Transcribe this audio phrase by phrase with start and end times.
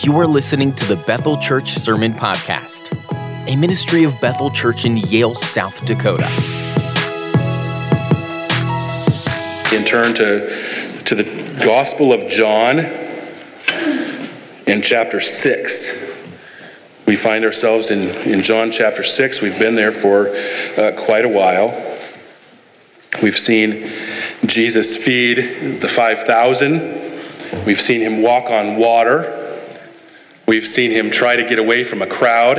[0.00, 2.96] You are listening to the Bethel Church Sermon Podcast,
[3.46, 6.28] a ministry of Bethel Church in Yale, South Dakota.
[9.70, 12.78] And turn to, to the Gospel of John
[14.66, 16.26] in chapter 6.
[17.06, 19.42] We find ourselves in, in John chapter 6.
[19.42, 20.28] We've been there for
[20.78, 21.68] uh, quite a while.
[23.22, 23.90] We've seen
[24.46, 27.66] Jesus feed the 5,000.
[27.66, 29.40] We've seen him walk on water.
[30.52, 32.56] We've seen him try to get away from a crowd,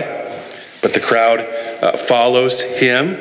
[0.82, 3.16] but the crowd uh, follows him.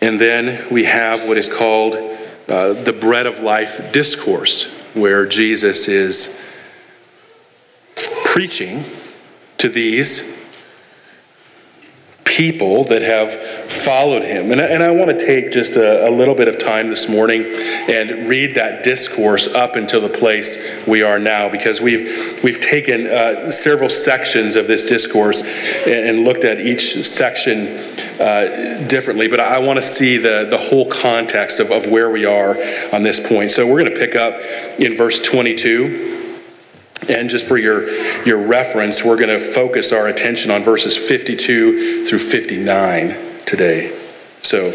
[0.00, 5.88] And then we have what is called uh, the bread of life discourse, where Jesus
[5.88, 6.40] is
[8.26, 8.84] preaching
[9.58, 10.39] to these
[12.36, 14.52] people that have followed him.
[14.52, 17.08] And I, and I want to take just a, a, little bit of time this
[17.08, 17.44] morning
[17.88, 23.08] and read that discourse up until the place we are now, because we've, we've taken
[23.08, 27.66] uh, several sections of this discourse and, and looked at each section
[28.20, 29.26] uh, differently.
[29.26, 32.54] But I want to see the, the whole context of, of where we are
[32.94, 33.50] on this point.
[33.50, 34.40] So we're going to pick up
[34.78, 36.29] in verse 22.
[37.08, 37.88] And just for your,
[38.24, 43.14] your reference, we're going to focus our attention on verses 52 through 59
[43.46, 43.96] today.
[44.42, 44.66] So,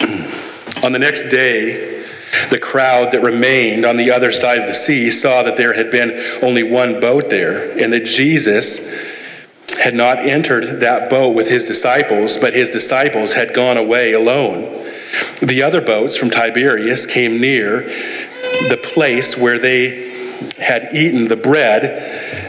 [0.84, 2.04] on the next day,
[2.50, 5.90] the crowd that remained on the other side of the sea saw that there had
[5.90, 8.94] been only one boat there, and that Jesus
[9.78, 14.62] had not entered that boat with his disciples, but his disciples had gone away alone.
[15.42, 20.05] The other boats from Tiberias came near the place where they
[20.58, 21.84] had eaten the bread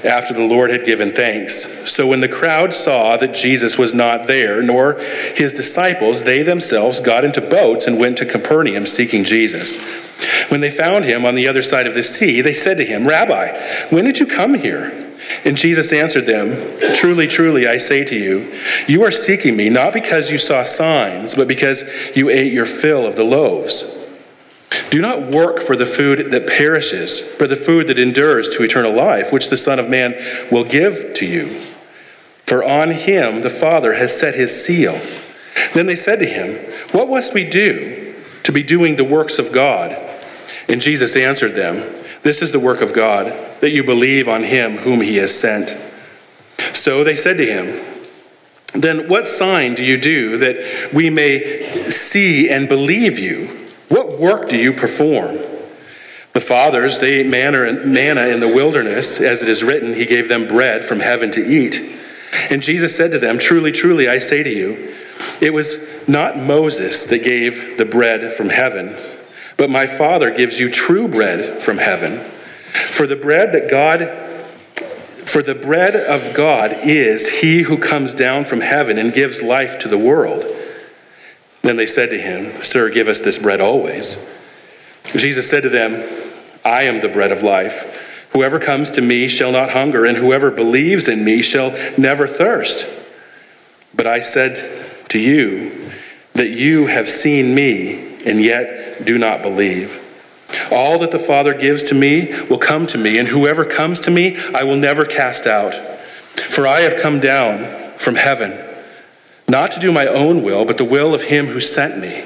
[0.05, 1.55] after the Lord had given thanks.
[1.91, 4.99] So when the crowd saw that Jesus was not there, nor
[5.35, 9.83] his disciples, they themselves got into boats and went to Capernaum seeking Jesus.
[10.49, 13.07] When they found him on the other side of the sea, they said to him,
[13.07, 15.05] Rabbi, when did you come here?
[15.43, 18.53] And Jesus answered them, Truly, truly, I say to you,
[18.87, 23.05] you are seeking me not because you saw signs, but because you ate your fill
[23.05, 24.06] of the loaves.
[24.89, 28.93] Do not work for the food that perishes, but the food that endures to eternal
[28.93, 30.15] life, which the Son of Man
[30.51, 31.47] will give to you.
[32.43, 34.99] For on him the Father has set his seal.
[35.73, 36.55] Then they said to him,
[36.91, 39.97] What must we do to be doing the works of God?
[40.67, 41.75] And Jesus answered them,
[42.23, 43.25] This is the work of God,
[43.59, 45.77] that you believe on him whom he has sent.
[46.73, 48.05] So they said to him,
[48.73, 53.66] Then what sign do you do that we may see and believe you?
[53.89, 55.37] What work do you perform?
[56.33, 60.47] The fathers, they ate manna in the wilderness, as it is written, He gave them
[60.47, 61.81] bread from heaven to eat.
[62.49, 64.93] And Jesus said to them, Truly, truly, I say to you,
[65.41, 68.95] it was not Moses that gave the bread from heaven,
[69.57, 72.19] but my Father gives you true bread from heaven.
[72.91, 74.25] For the bread that God
[75.27, 79.77] for the bread of God is he who comes down from heaven and gives life
[79.79, 80.45] to the world.
[81.67, 84.33] Then they said to him, Sir, give us this bread always.
[85.17, 86.01] Jesus said to them,
[86.63, 88.29] I am the bread of life.
[88.31, 93.05] Whoever comes to me shall not hunger, and whoever believes in me shall never thirst.
[93.93, 95.91] But I said to you
[96.35, 100.01] that you have seen me, and yet do not believe.
[100.71, 104.11] All that the Father gives to me will come to me, and whoever comes to
[104.11, 105.73] me I will never cast out.
[105.73, 108.66] For I have come down from heaven
[109.49, 112.25] not to do my own will, but the will of him who sent me.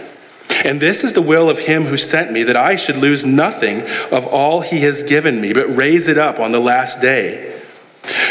[0.66, 3.82] And this is the will of him who sent me, that I should lose nothing
[4.12, 7.60] of all he has given me, but raise it up on the last day.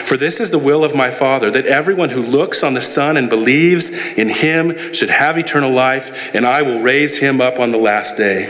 [0.05, 3.17] For this is the will of my Father, that everyone who looks on the Son
[3.17, 7.71] and believes in him should have eternal life, and I will raise him up on
[7.71, 8.49] the last day.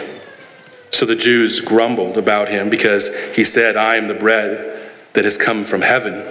[0.90, 4.78] So the Jews grumbled about him because he said, I am the bread
[5.12, 6.24] that has come from heaven.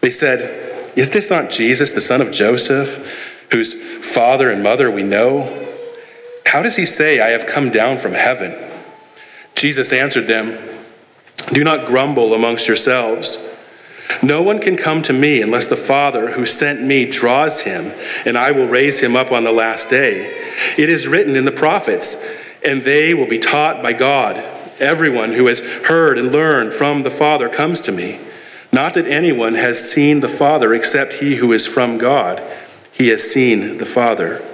[0.00, 0.65] They said,
[0.96, 5.64] is this not Jesus, the son of Joseph, whose father and mother we know?
[6.46, 8.54] How does he say, I have come down from heaven?
[9.54, 10.58] Jesus answered them,
[11.52, 13.52] Do not grumble amongst yourselves.
[14.22, 17.92] No one can come to me unless the Father who sent me draws him,
[18.24, 20.26] and I will raise him up on the last day.
[20.78, 22.26] It is written in the prophets,
[22.64, 24.36] and they will be taught by God.
[24.78, 28.20] Everyone who has heard and learned from the Father comes to me.
[28.76, 32.42] Not that anyone has seen the Father except he who is from God.
[32.92, 34.44] He has seen the Father.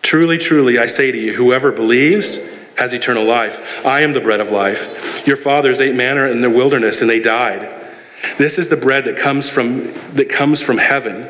[0.00, 3.84] Truly, truly, I say to you, whoever believes has eternal life.
[3.84, 5.26] I am the bread of life.
[5.26, 7.70] Your fathers ate manna in the wilderness and they died.
[8.38, 11.28] This is the bread that comes from, that comes from heaven,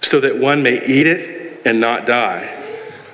[0.00, 2.52] so that one may eat it and not die.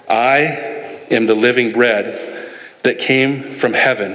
[0.08, 2.48] I am the living bread
[2.82, 4.12] that came from heaven.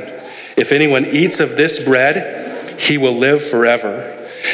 [0.58, 4.14] If anyone eats of this bread, he will live forever.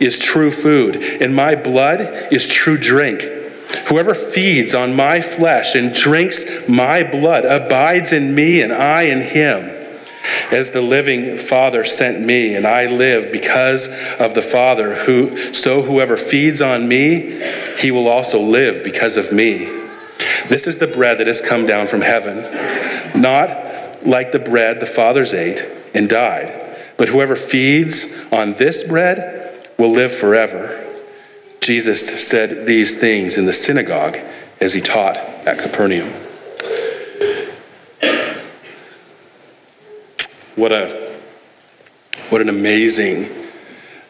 [0.00, 3.22] is true food, and my blood is true drink.
[3.88, 9.20] Whoever feeds on my flesh and drinks my blood abides in me, and I in
[9.20, 9.70] him.
[10.50, 13.88] As the living Father sent me, and I live because
[14.18, 17.42] of the Father, who so whoever feeds on me,
[17.78, 19.64] he will also live because of me.
[20.48, 22.38] This is the bread that has come down from heaven,
[23.20, 26.60] not like the bread the fathers ate and died.
[26.96, 29.43] But whoever feeds on this bread
[29.78, 30.80] will live forever.
[31.60, 34.18] Jesus said these things in the synagogue
[34.60, 36.10] as he taught at Capernaum.
[40.56, 41.04] What a
[42.28, 43.28] what an amazing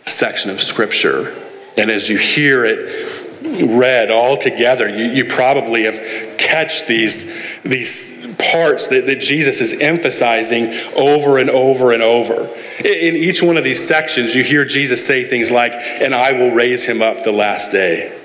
[0.06, 1.34] section of scripture.
[1.76, 8.23] And as you hear it read all together, you, you probably have catch these, these
[8.38, 12.48] parts that, that Jesus is emphasizing over and over and over.
[12.78, 16.50] In each one of these sections, you hear Jesus say things like, and I will
[16.50, 18.18] raise him up the last day.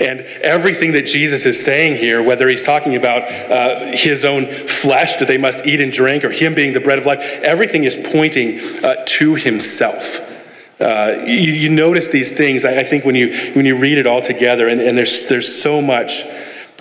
[0.00, 5.16] And everything that Jesus is saying here, whether he's talking about uh, his own flesh
[5.16, 7.98] that they must eat and drink, or him being the bread of life, everything is
[8.12, 10.32] pointing uh, to himself.
[10.80, 14.06] Uh, you, you, notice these things, I, I, think, when you, when you read it
[14.06, 16.24] all together, and, and there's, there's so much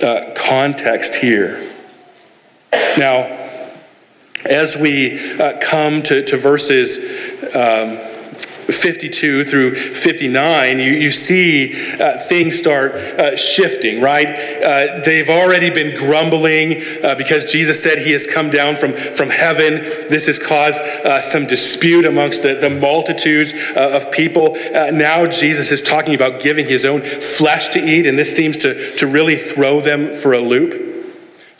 [0.03, 1.74] uh, context here.
[2.97, 3.45] Now,
[4.45, 6.97] as we uh, come to, to verses
[7.55, 7.97] um,
[8.65, 14.27] 52 through 59, you, you see uh, things start uh, shifting, right?
[14.27, 19.29] Uh, they've already been grumbling uh, because Jesus said he has come down from, from
[19.29, 19.83] heaven.
[20.09, 24.55] This has caused uh, some dispute amongst the, the multitudes of people.
[24.73, 28.95] now Jesus is talking about giving his own flesh to eat, and this seems to,
[28.95, 30.84] to really throw them for a loop.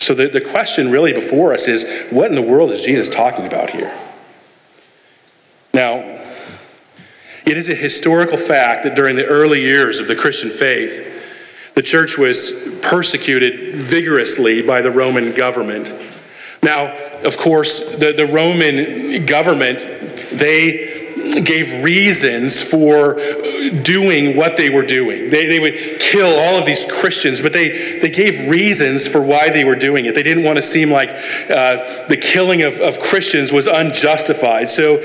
[0.06, 3.48] So the, the question really before us is what in the world is Jesus talking
[3.48, 3.92] about here?
[5.74, 6.22] Now,
[7.44, 11.81] it is a historical fact that during the early years of the Christian faith, the
[11.81, 15.92] church was persecuted vigorously by the Roman government.
[16.62, 19.80] Now, of course, the, the Roman government,
[20.31, 20.95] they
[21.33, 23.16] gave reasons for
[23.81, 25.30] doing what they were doing.
[25.30, 29.50] They, they would kill all of these Christians, but they, they gave reasons for why
[29.50, 30.16] they were doing it.
[30.16, 34.69] They didn't want to seem like uh, the killing of, of Christians was unjustified.
[34.69, 34.98] So,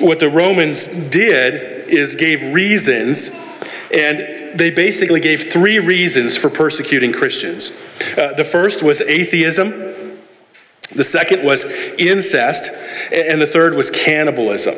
[0.00, 3.40] what the Romans did is gave reasons,
[3.92, 7.80] and they basically gave three reasons for persecuting Christians.
[8.18, 9.70] Uh, the first was atheism.
[10.94, 11.64] The second was
[11.98, 12.70] incest,
[13.12, 14.74] and the third was cannibalism.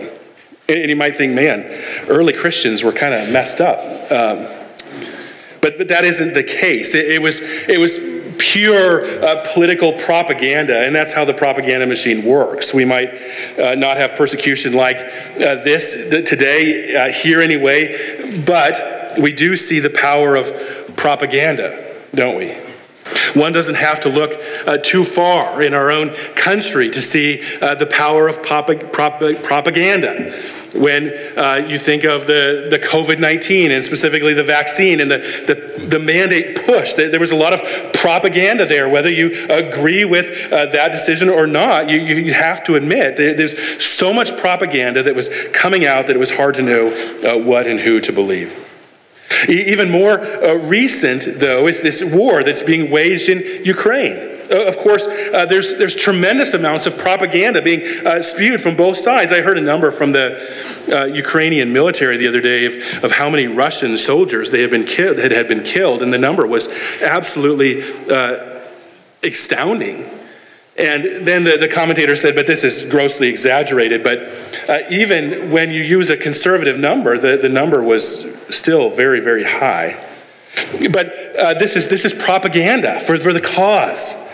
[0.69, 1.65] And you might think, man,
[2.09, 3.79] early Christians were kind of messed up.
[4.11, 4.47] Um,
[5.61, 6.95] but, but that isn't the case.
[6.95, 7.99] It, it was, it was
[8.39, 12.75] pure uh, political propaganda, and that's how the propaganda machine works.
[12.75, 13.15] We might
[13.59, 19.81] uh, not have persecution like uh, this today, uh, here anyway, but we do see
[19.81, 20.53] the power of
[20.97, 22.66] propaganda, don't we?
[23.35, 27.75] One doesn't have to look uh, too far in our own country to see uh,
[27.75, 30.33] the power of prop- prop- propaganda.
[30.75, 35.19] When uh, you think of the, the COVID 19 and specifically the vaccine and the,
[35.19, 38.89] the, the, mandate push, there was a lot of propaganda there.
[38.89, 43.83] Whether you agree with uh, that decision or not, you, you have to admit there's
[43.83, 46.89] so much propaganda that was coming out that it was hard to know
[47.25, 48.66] uh, what and who to believe.
[49.49, 54.17] Even more uh, recent, though, is this war that's being waged in Ukraine.
[54.51, 58.97] Uh, of course, uh, there's, there's tremendous amounts of propaganda being uh, spewed from both
[58.97, 59.33] sides.
[59.33, 60.39] I heard a number from the
[60.93, 64.87] uh, Ukrainian military the other day of, of how many Russian soldiers they have been
[64.87, 66.69] killed, had, had been killed, and the number was
[67.03, 67.83] absolutely
[69.25, 70.09] astounding.
[70.79, 74.05] And then the, the commentator said, but this is grossly exaggerated.
[74.05, 74.29] But
[74.69, 79.45] uh, even when you use a conservative number, the, the number was still very, very
[79.45, 80.03] high.
[80.91, 84.27] But uh, this, is, this is propaganda for, for the cause.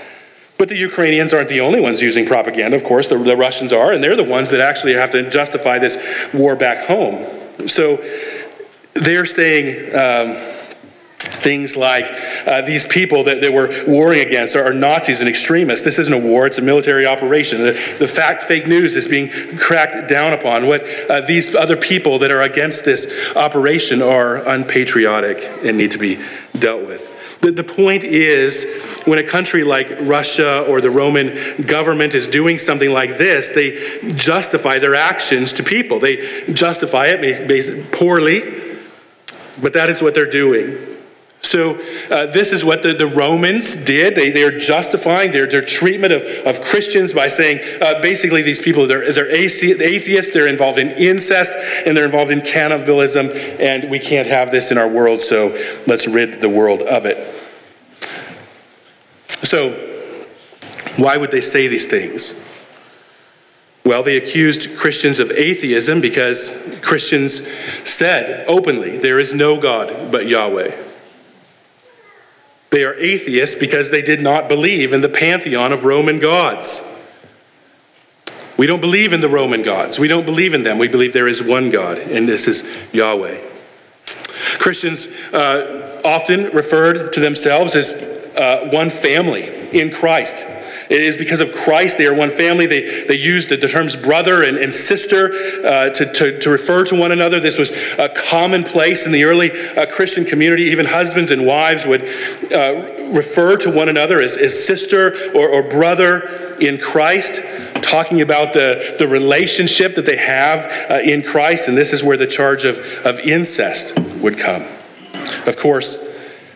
[0.58, 3.92] But the Ukrainians aren't the only ones using propaganda, of course, the, the Russians are,
[3.92, 7.26] and they're the ones that actually have to justify this war back home.
[7.68, 7.96] So
[8.94, 10.36] they're saying, um,
[11.42, 12.06] Things like
[12.46, 15.84] uh, these people that, that we're warring against are, are, Nazis and extremists.
[15.84, 17.58] This isn't a war, it's a military operation.
[17.58, 20.68] The, the fact fake news is being cracked down upon.
[20.68, 25.98] What uh, these other people that are against this operation are unpatriotic and need to
[25.98, 26.22] be
[26.58, 27.08] dealt with.
[27.42, 32.56] The, the point is, when a country like Russia or the Roman government is doing
[32.56, 35.98] something like this, they justify their actions to people.
[35.98, 38.78] They justify it poorly,
[39.60, 40.78] but that is what they're doing.
[41.44, 44.14] So, uh, this is what the, the Romans did.
[44.14, 48.60] They, they are justifying their, their treatment of, of Christians by saying uh, basically, these
[48.60, 51.52] people, they're, they're atheists, they're involved in incest,
[51.84, 55.48] and they're involved in cannibalism, and we can't have this in our world, so
[55.86, 57.18] let's rid the world of it.
[59.44, 59.72] So,
[60.96, 62.48] why would they say these things?
[63.84, 67.50] Well, they accused Christians of atheism because Christians
[67.84, 70.91] said openly, There is no God but Yahweh.
[72.72, 76.88] They are atheists because they did not believe in the pantheon of Roman gods.
[78.56, 79.98] We don't believe in the Roman gods.
[79.98, 80.78] We don't believe in them.
[80.78, 83.38] We believe there is one God, and this is Yahweh.
[84.58, 87.92] Christians uh, often referred to themselves as
[88.36, 89.44] uh, one family
[89.78, 90.46] in Christ.
[90.88, 92.66] It is because of Christ they are one family.
[92.66, 95.32] They, they used the, the terms brother and, and sister
[95.64, 97.40] uh, to, to, to, refer to one another.
[97.40, 100.64] This was a commonplace in the early uh, Christian community.
[100.64, 102.02] Even husbands and wives would
[102.52, 107.40] uh, refer to one another as, as sister or, or brother in Christ,
[107.82, 111.68] talking about the, the relationship that they have uh, in Christ.
[111.68, 114.64] And this is where the charge of, of incest would come.
[115.46, 116.11] Of course,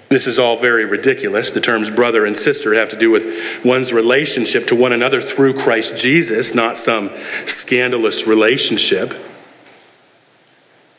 [0.08, 1.50] this is all very ridiculous.
[1.50, 5.54] The terms brother and sister have to do with one's relationship to one another through
[5.54, 7.10] Christ Jesus, not some
[7.44, 9.14] scandalous relationship.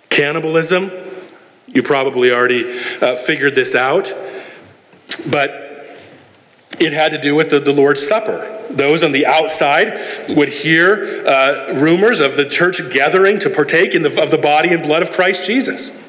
[0.09, 0.91] Cannibalism,
[1.67, 4.13] you probably already uh, figured this out,
[5.29, 5.97] but
[6.79, 8.53] it had to do with the, the Lord's Supper.
[8.69, 9.99] Those on the outside
[10.29, 14.73] would hear uh, rumors of the church gathering to partake in the, of the body
[14.73, 16.03] and blood of Christ Jesus.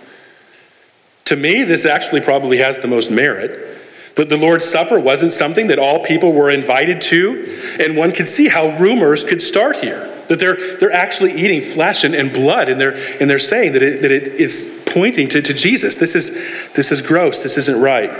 [1.29, 3.67] To me, this actually probably has the most merit.
[4.15, 8.27] That the Lord's Supper wasn't something that all people were invited to, and one could
[8.27, 10.07] see how rumors could start here.
[10.29, 13.83] That they're, they're actually eating flesh and, and blood, and they're, and they're saying that
[13.83, 15.97] it, that it is pointing to, to Jesus.
[15.97, 18.11] This is, this is gross, this isn't right.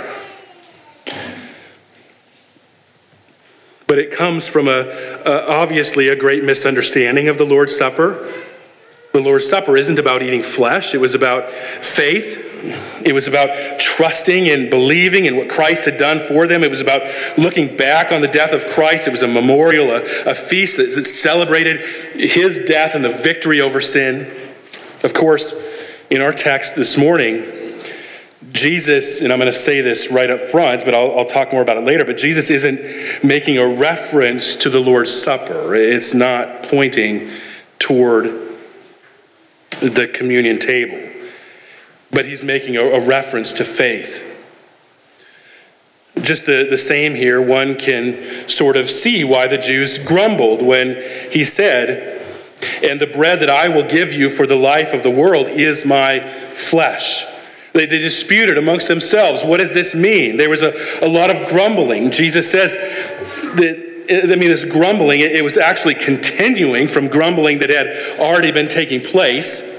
[3.87, 4.81] But it comes from a,
[5.25, 8.31] a, obviously a great misunderstanding of the Lord's Supper.
[9.13, 14.49] The Lord's Supper isn't about eating flesh, it was about faith it was about trusting
[14.49, 16.63] and believing in what Christ had done for them.
[16.63, 17.01] It was about
[17.37, 19.07] looking back on the death of Christ.
[19.07, 21.81] It was a memorial, a, a feast that, that celebrated
[22.15, 24.31] his death and the victory over sin.
[25.03, 25.53] Of course,
[26.09, 27.43] in our text this morning,
[28.51, 31.61] Jesus, and I'm going to say this right up front, but I'll, I'll, talk more
[31.61, 35.75] about it later, but Jesus isn't making a reference to the Lord's Supper.
[35.75, 37.29] It's not pointing
[37.77, 38.25] toward
[39.81, 41.08] the communion table
[42.11, 44.25] but he's making a, a reference to faith.
[46.21, 51.01] Just the, the same here, one can sort of see why the Jews grumbled when
[51.31, 52.21] he said,
[52.83, 55.85] And the bread that I will give you for the life of the world is
[55.85, 57.23] my flesh.
[57.73, 59.45] They, they disputed amongst themselves.
[59.45, 60.37] What does this mean?
[60.37, 62.11] There was a, a lot of grumbling.
[62.11, 68.19] Jesus says that I mean, this grumbling, it was actually continuing from grumbling that had
[68.19, 69.78] already been taking place.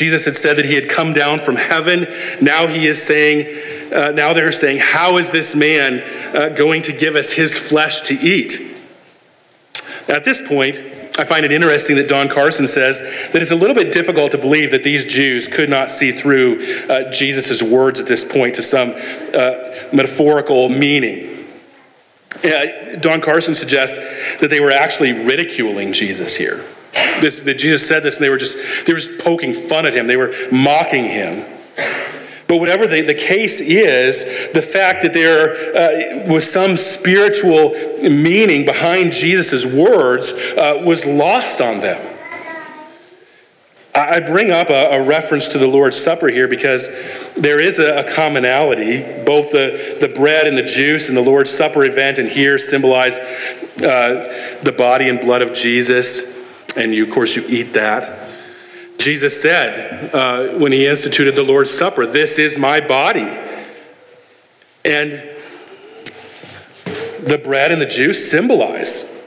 [0.00, 2.06] Jesus had said that he had come down from heaven.
[2.40, 6.02] Now he is saying, uh, now they're saying, how is this man
[6.34, 8.58] uh, going to give us his flesh to eat?
[10.08, 10.78] At this point,
[11.18, 14.38] I find it interesting that Don Carson says that it's a little bit difficult to
[14.38, 18.62] believe that these Jews could not see through uh, Jesus' words at this point to
[18.62, 18.94] some
[19.34, 19.52] uh,
[19.92, 21.46] metaphorical meaning.
[22.42, 23.98] Uh, Don Carson suggests
[24.38, 26.64] that they were actually ridiculing Jesus here.
[26.92, 29.94] This, that Jesus said this, and they were just they were just poking fun at
[29.94, 30.06] him.
[30.06, 31.44] They were mocking him.
[32.50, 37.70] But whatever the, the case is, the fact that there uh, was some spiritual
[38.00, 42.16] meaning behind Jesus' words uh, was lost on them.
[43.94, 46.88] I bring up a, a, reference to the Lord's Supper here because
[47.34, 49.02] there is a, a, commonality.
[49.24, 53.20] Both the, the bread and the juice and the Lord's Supper event and here symbolize
[53.20, 56.39] uh, the body and blood of Jesus
[56.76, 58.28] and you, of course, you eat that.
[58.98, 63.38] Jesus said uh, when he instituted the Lord's Supper, This is my body.
[64.84, 65.12] And
[67.22, 69.20] the bread and the juice symbolize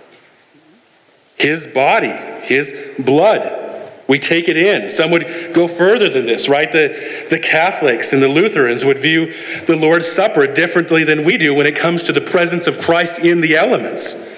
[1.36, 2.14] his body,
[2.46, 3.62] his blood.
[4.08, 4.90] We take it in.
[4.90, 6.72] Some would go further than this, right?
[6.72, 9.32] The, the Catholics and the Lutherans would view
[9.66, 13.20] the Lord's Supper differently than we do when it comes to the presence of Christ
[13.20, 14.33] in the elements.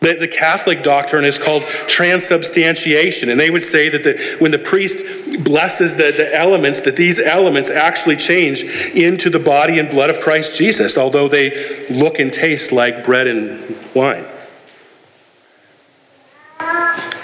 [0.00, 4.58] The, the Catholic doctrine is called transubstantiation, and they would say that the, when the
[4.58, 5.04] priest
[5.44, 8.62] blesses the, the elements, that these elements actually change
[8.94, 13.26] into the body and blood of Christ Jesus, although they look and taste like bread
[13.26, 14.24] and wine.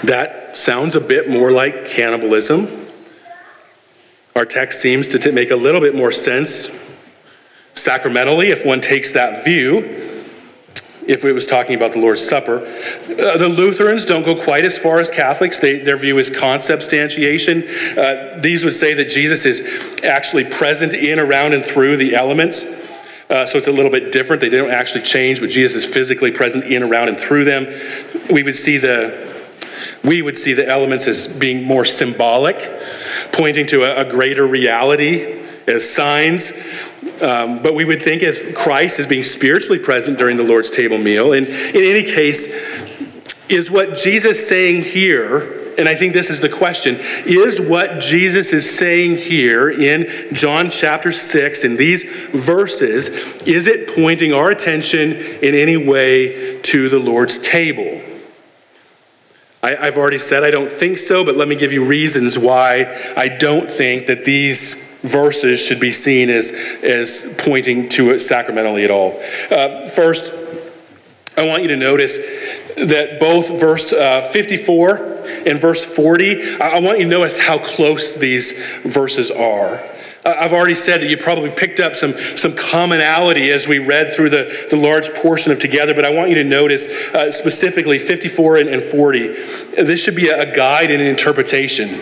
[0.03, 2.67] That sounds a bit more like cannibalism.
[4.35, 6.85] Our text seems to t- make a little bit more sense
[7.73, 10.06] sacramentally if one takes that view
[11.07, 12.59] if it was talking about the Lord's Supper.
[12.59, 15.59] Uh, the Lutherans don't go quite as far as Catholics.
[15.59, 17.63] They, their view is consubstantiation.
[17.97, 22.85] Uh, these would say that Jesus is actually present in, around, and through the elements.
[23.29, 24.41] Uh, so it's a little bit different.
[24.41, 27.67] They don't actually change, but Jesus is physically present in, around, and through them.
[28.29, 29.27] We would see the
[30.03, 32.57] we would see the elements as being more symbolic,
[33.31, 36.51] pointing to a, a greater reality as signs.
[37.21, 40.97] Um, but we would think of Christ as being spiritually present during the Lord's table
[40.97, 41.33] meal.
[41.33, 42.53] And in any case,
[43.49, 48.53] is what Jesus saying here, and I think this is the question, is what Jesus
[48.53, 53.07] is saying here in John chapter 6, in these verses,
[53.43, 58.01] is it pointing our attention in any way to the Lord's table?
[59.63, 63.13] I, have already said I don't think so, but let me give you reasons why
[63.17, 66.51] I don't think that these verses should be seen as,
[66.83, 69.21] as pointing to it sacramentally at all.
[69.51, 70.33] Uh, first,
[71.37, 72.17] I want you to notice
[72.75, 74.97] that both verse uh, 54
[75.45, 79.83] and verse 40, I want you to notice how close these verses are.
[80.27, 84.29] I've already said that you probably picked up some, some commonality as we read through
[84.29, 88.57] the, the large portion of together, but I want you to notice uh, specifically 54
[88.57, 89.27] and, and 40.
[89.83, 92.01] This should be a, guide and an interpretation.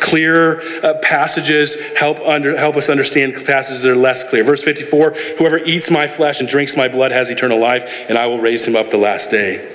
[0.00, 4.44] Clear uh, passages help, under, help us understand passages that are less clear.
[4.44, 8.26] Verse 54 Whoever eats my flesh and drinks my blood has eternal life, and I
[8.26, 9.73] will raise him up the last day.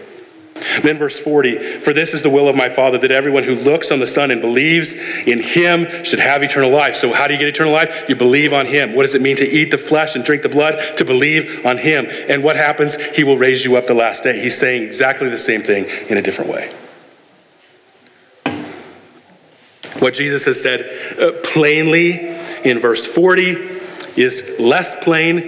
[0.81, 3.91] Then, verse 40 For this is the will of my Father, that everyone who looks
[3.91, 4.93] on the Son and believes
[5.25, 6.95] in him should have eternal life.
[6.95, 8.05] So, how do you get eternal life?
[8.09, 8.95] You believe on him.
[8.95, 10.97] What does it mean to eat the flesh and drink the blood?
[10.97, 12.07] To believe on him.
[12.27, 12.95] And what happens?
[13.15, 14.41] He will raise you up the last day.
[14.41, 16.73] He's saying exactly the same thing in a different way.
[19.99, 22.29] What Jesus has said uh, plainly
[22.63, 23.79] in verse 40
[24.15, 25.39] is less plain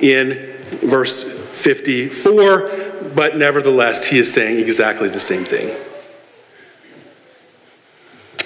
[0.00, 2.68] in verse 54
[3.14, 5.74] but nevertheless, he is saying exactly the same thing.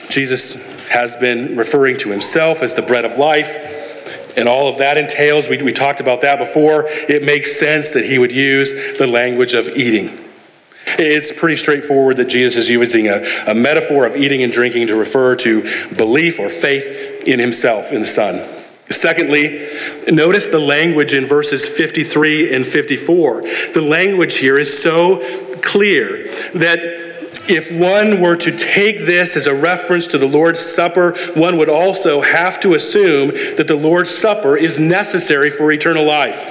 [0.08, 4.96] Jesus has been referring to himself as the bread of life, and all of that
[4.96, 9.06] entails, we, we talked about that before, it makes sense that he would use the
[9.06, 10.18] language of eating.
[10.98, 14.96] It's pretty straightforward that Jesus is using a, a metaphor of eating and drinking to
[14.96, 15.62] refer to
[15.96, 18.36] belief or faith in himself, in the Son.
[18.90, 19.66] Secondly,
[20.08, 23.42] notice the language in verses 53 and 54.
[23.72, 25.20] The language here is so
[25.62, 27.04] clear that
[27.48, 31.68] if one were to take this as a reference to the Lord's Supper, one would
[31.68, 36.50] also have to assume that the Lord's Supper is necessary for eternal life,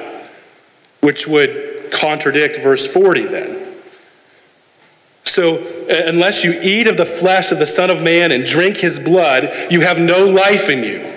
[1.01, 3.75] which would contradict verse 40 then.
[5.23, 8.77] So, uh, unless you eat of the flesh of the Son of Man and drink
[8.77, 11.12] his blood, you have no life in you.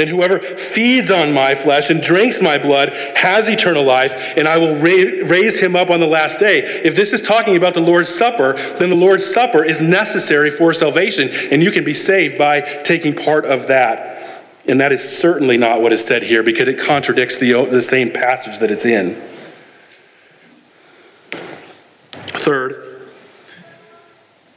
[0.00, 4.56] Then whoever feeds on my flesh and drinks my blood has eternal life, and I
[4.56, 6.60] will ra- raise him up on the last day.
[6.60, 10.72] If this is talking about the Lord's Supper, then the Lord's Supper is necessary for
[10.72, 14.42] salvation, and you can be saved by taking part of that.
[14.64, 18.10] And that is certainly not what is said here because it contradicts the, the same
[18.10, 19.20] passage that it's in.
[22.40, 23.02] Third,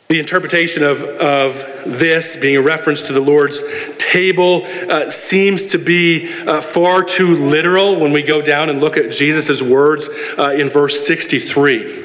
[0.08, 3.60] the interpretation of, of this being a reference to the Lord's
[4.14, 8.96] table uh, seems to be uh, far too literal when we go down and look
[8.96, 12.02] at Jesus' words uh, in verse 63.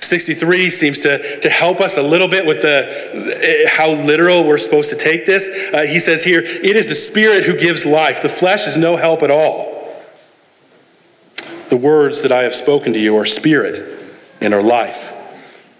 [0.00, 4.90] 63 seems to, to help us a little bit with the how literal we're supposed
[4.90, 5.48] to take this.
[5.72, 8.20] Uh, he says here, it is the Spirit who gives life.
[8.20, 9.70] The flesh is no help at all.
[11.68, 13.78] The words that I have spoken to you are spirit
[14.40, 15.11] and are life.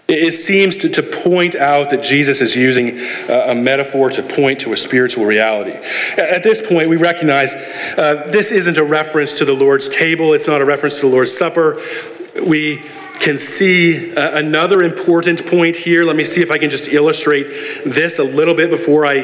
[0.07, 4.73] It seems to, to point out that Jesus is using a, metaphor to point to
[4.73, 5.71] a spiritual reality.
[6.17, 7.53] At this point, we recognize
[7.97, 11.11] uh, this isn't a reference to the Lord's table, it's not a reference to the
[11.11, 11.79] Lord's Supper.
[12.45, 12.83] We
[13.19, 16.03] can see uh, another important point here.
[16.03, 17.45] Let me see if I can just illustrate
[17.85, 19.21] this a little bit before I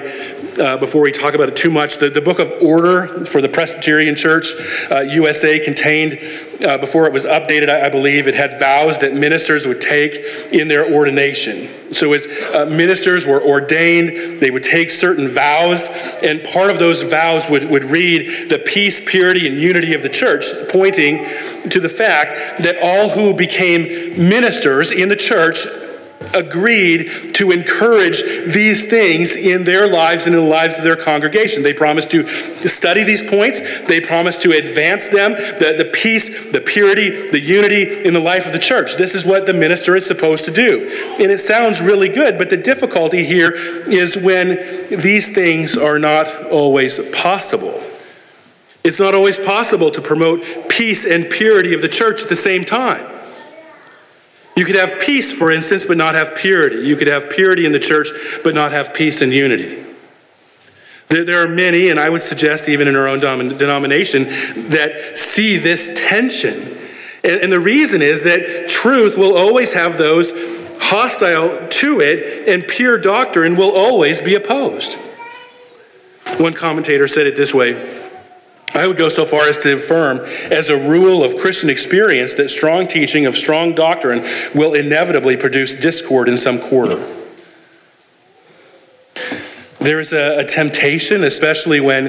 [0.60, 1.98] uh, before we talk about it too much.
[1.98, 4.54] The, the Book of Order for the Presbyterian Church
[4.92, 6.20] uh, USA contained
[6.64, 10.14] uh, before it was updated, I, I, believe, it had vows that ministers would take
[10.52, 11.70] in their ordination.
[11.94, 15.90] So, as uh, ministers were ordained, they would take certain vows,
[16.22, 20.10] and part of those vows would, would read the peace, purity, and unity of the
[20.10, 21.26] church, pointing
[21.70, 25.66] to the fact that all who became ministers in the church
[26.34, 31.64] agreed to encourage these things in their lives and in the lives of their congregation.
[31.64, 32.28] They promised to
[32.68, 38.04] study these points, they promised to advance them, the, the peace, the purity, the unity
[38.04, 38.96] in the life of the church.
[38.96, 40.88] This is what the minister is supposed to do.
[41.20, 44.50] And it sounds really good, but the difficulty here is when
[44.90, 47.84] these things are not always possible.
[48.84, 52.64] It's not always possible to promote peace and purity of the church at the same
[52.64, 53.19] time.
[54.60, 56.86] You could have peace, for instance, but not have purity.
[56.86, 58.10] You could have purity in the church,
[58.44, 59.82] but not have peace and unity.
[61.08, 64.26] There, there are many, and I would suggest even in our own denomination,
[64.70, 66.76] that see this tension.
[67.24, 70.34] And, and the reason is that truth will always have those
[70.82, 74.96] hostile to it, and pure doctrine will always be opposed.
[76.38, 78.09] One commentator said it this way
[78.74, 80.20] I would go so far as to affirm,
[80.52, 85.80] as a rule of Christian experience, that strong teaching of strong doctrine will inevitably produce
[85.80, 86.98] discord in some quarter.
[89.80, 92.06] There is a, a temptation, especially when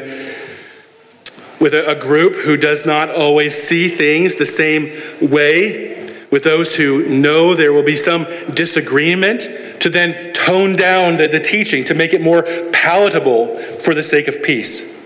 [1.61, 5.96] with a, a group who does not always see things the same way,
[6.31, 9.49] with those who know there will be some disagreement,
[9.81, 14.29] to then tone down the, the teaching to make it more palatable for the sake
[14.29, 14.99] of peace.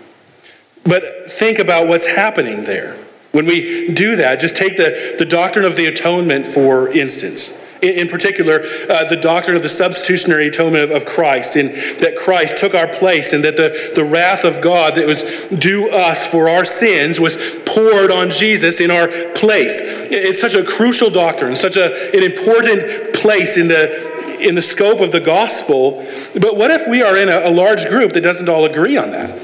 [0.84, 2.96] But think about what's happening there.
[3.32, 7.60] When we do that, just take the, the doctrine of the atonement, for instance.
[7.82, 11.70] In, in particular, uh, the doctrine of the substitutionary atonement of, of Christ, and
[12.00, 15.90] that Christ took our place, and that the, the wrath of God that was due
[15.90, 19.80] us for our sins was poured on Jesus in our place.
[19.82, 25.00] It's such a crucial doctrine, such a, an important place in the, in the scope
[25.00, 26.06] of the gospel.
[26.34, 29.10] But what if we are in a, a large group that doesn't all agree on
[29.10, 29.43] that?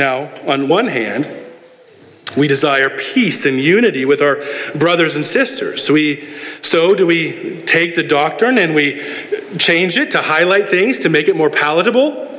[0.00, 1.28] Now, on one hand,
[2.34, 4.40] we desire peace and unity with our
[4.74, 5.90] brothers and sisters.
[5.90, 6.26] We,
[6.62, 8.98] so, do we take the doctrine and we
[9.58, 12.34] change it to highlight things to make it more palatable?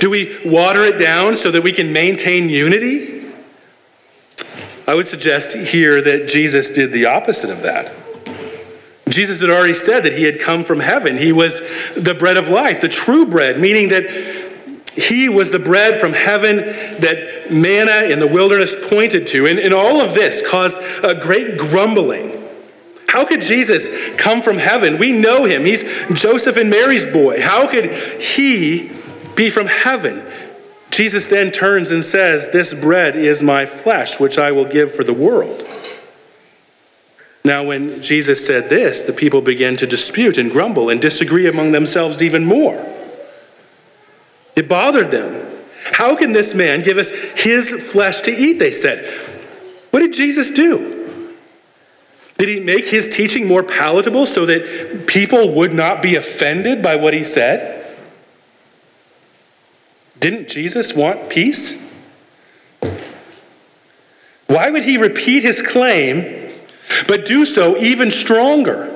[0.00, 3.30] Do we water it down so that we can maintain unity?
[4.88, 7.94] I would suggest here that Jesus did the opposite of that.
[9.08, 11.16] Jesus had already said that he had come from heaven.
[11.16, 11.60] He was
[11.94, 14.39] the bread of life, the true bread, meaning that
[14.94, 19.46] he was the bread from heaven that manna in the wilderness pointed to.
[19.46, 22.36] And, and all of this caused a great grumbling.
[23.08, 24.98] How could Jesus come from heaven?
[24.98, 25.64] We know him.
[25.64, 27.40] He's Joseph and Mary's boy.
[27.40, 28.92] How could he
[29.36, 30.22] be from heaven?
[30.90, 35.04] Jesus then turns and says, This bread is my flesh, which I will give for
[35.04, 35.66] the world.
[37.44, 41.72] Now, when Jesus said this, the people began to dispute and grumble and disagree among
[41.72, 42.86] themselves even more.
[44.56, 45.46] It bothered them.
[45.92, 48.58] How can this man give us his flesh to eat?
[48.58, 49.04] They said.
[49.90, 50.98] What did Jesus do?
[52.38, 56.96] Did he make his teaching more palatable so that people would not be offended by
[56.96, 57.76] what he said?
[60.18, 61.94] Didn't Jesus want peace?
[64.46, 66.50] Why would he repeat his claim,
[67.06, 68.86] but do so even stronger?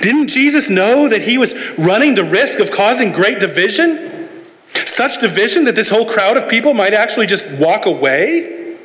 [0.00, 4.13] Didn't Jesus know that he was running the risk of causing great division?
[4.86, 8.76] Such division that this whole crowd of people might actually just walk away?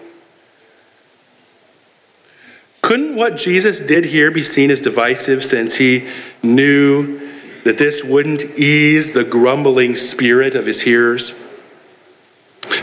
[2.82, 6.08] Couldn't what Jesus did here be seen as divisive since he
[6.42, 7.20] knew
[7.64, 11.46] that this wouldn't ease the grumbling spirit of his hearers?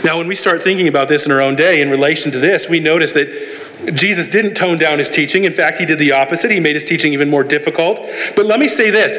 [0.03, 2.69] Now, when we start thinking about this in our own day in relation to this,
[2.69, 5.43] we notice that Jesus didn't tone down his teaching.
[5.43, 6.51] In fact, he did the opposite.
[6.51, 7.99] He made his teaching even more difficult.
[8.35, 9.17] But let me say this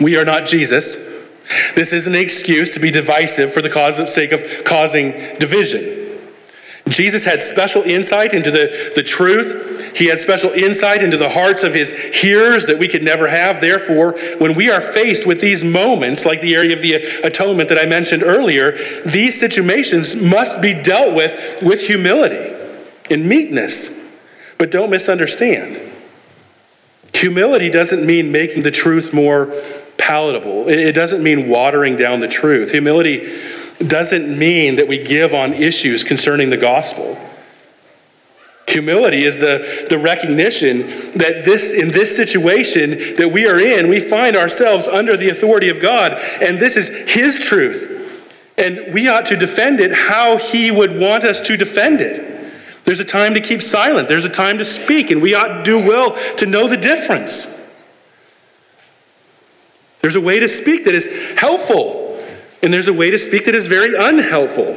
[0.00, 1.11] we are not Jesus.
[1.74, 6.02] This isn't an excuse to be divisive for the cause of sake of causing division.
[6.88, 9.96] Jesus had special insight into the, the truth.
[9.96, 13.60] He had special insight into the hearts of his hearers that we could never have.
[13.60, 17.78] Therefore, when we are faced with these moments, like the area of the atonement that
[17.78, 18.72] I mentioned earlier,
[19.06, 22.52] these situations must be dealt with with humility
[23.10, 24.16] and meekness.
[24.58, 25.92] But don't misunderstand.
[27.14, 29.54] Humility doesn't mean making the truth more
[30.02, 30.68] palatable.
[30.68, 32.72] It doesn't mean watering down the truth.
[32.72, 33.32] Humility
[33.78, 37.16] doesn't mean that we give on issues concerning the gospel.
[38.66, 40.80] Humility is the, the recognition
[41.18, 45.68] that this in this situation that we are in, we find ourselves under the authority
[45.68, 47.90] of God, and this is His truth.
[48.58, 52.28] And we ought to defend it how He would want us to defend it.
[52.84, 55.62] There's a time to keep silent, there's a time to speak, and we ought to
[55.62, 57.61] do well to know the difference.
[60.02, 62.20] There's a way to speak that is helpful,
[62.60, 64.76] and there's a way to speak that is very unhelpful.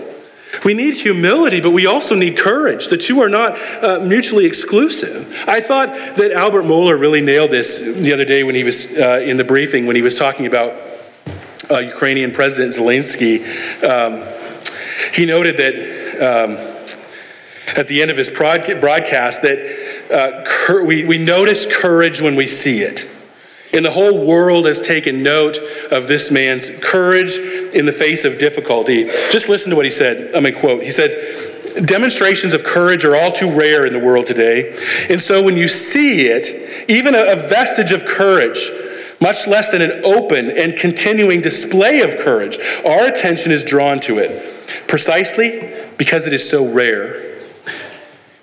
[0.64, 2.88] We need humility, but we also need courage.
[2.90, 5.44] The two are not uh, mutually exclusive.
[5.48, 9.20] I thought that Albert Mohler really nailed this the other day when he was uh,
[9.24, 10.74] in the briefing, when he was talking about
[11.72, 13.42] uh, Ukrainian President Zelensky.
[13.84, 14.24] Um,
[15.12, 15.74] he noted that
[16.22, 16.52] um,
[17.76, 22.82] at the end of his broadcast that uh, we, we notice courage when we see
[22.82, 23.10] it.
[23.76, 25.58] And the whole world has taken note
[25.92, 27.38] of this man's courage
[27.74, 29.06] in the face of difficulty.
[29.32, 30.34] Just listen to what he said.
[30.34, 30.84] I'm going to quote.
[30.84, 31.14] He says,
[31.84, 34.78] Demonstrations of courage are all too rare in the world today.
[35.10, 38.72] And so when you see it, even a, a vestige of courage,
[39.20, 44.20] much less than an open and continuing display of courage, our attention is drawn to
[44.20, 47.25] it, precisely because it is so rare.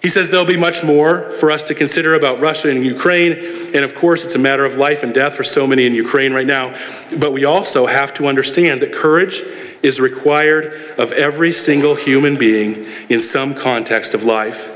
[0.03, 3.35] He says there'll be much more for us to consider about Russia and Ukraine.
[3.73, 6.33] And of course, it's a matter of life and death for so many in Ukraine
[6.33, 6.75] right now.
[7.17, 9.43] But we also have to understand that courage
[9.81, 14.69] is required of every single human being in some context of life.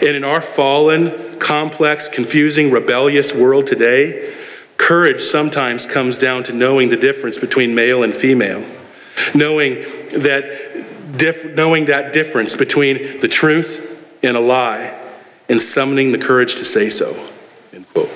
[0.00, 4.32] And in our fallen, complex, confusing, rebellious world today,
[4.76, 8.64] courage sometimes comes down to knowing the difference between male and female,
[9.34, 9.80] knowing
[10.12, 13.86] that, knowing that difference between the truth
[14.22, 14.98] in a lie
[15.48, 17.28] and summoning the courage to say so.
[17.72, 18.10] End quote.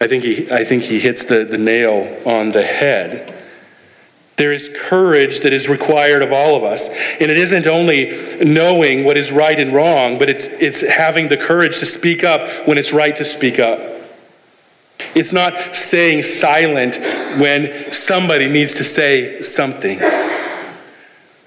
[0.00, 3.32] I think he, I think he hits the, the nail on the head.
[4.36, 6.90] There is courage that is required of all of us.
[7.20, 11.38] And it isn't only knowing what is right and wrong, but it's, it's having the
[11.38, 13.80] courage to speak up when it's right to speak up.
[15.14, 16.96] It's not staying silent
[17.40, 19.98] when somebody needs to say something.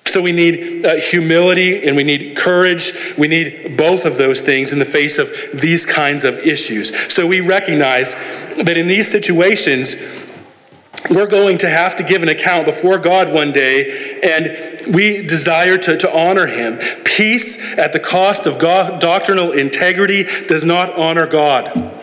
[0.10, 3.16] So we need uh, humility and we need courage.
[3.18, 7.14] We need both of those things in the face of these kinds of issues.
[7.14, 8.16] So we recognize
[8.64, 9.96] that in these situations,
[11.10, 15.78] we're going to have to give an account before God one day, and we desire
[15.78, 16.78] to, to honor Him.
[17.06, 21.99] Peace at the cost of God, doctrinal integrity does not honor God.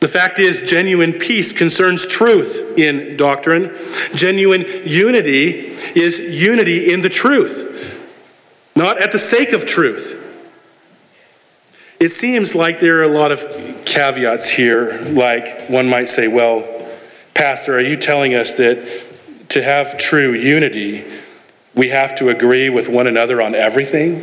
[0.00, 3.76] The fact is, genuine peace concerns truth in doctrine.
[4.14, 8.06] Genuine unity is unity in the truth,
[8.76, 10.24] not at the sake of truth.
[11.98, 13.40] It seems like there are a lot of
[13.84, 16.88] caveats here, like one might say, well,
[17.34, 21.04] Pastor, are you telling us that to have true unity,
[21.74, 24.22] we have to agree with one another on everything?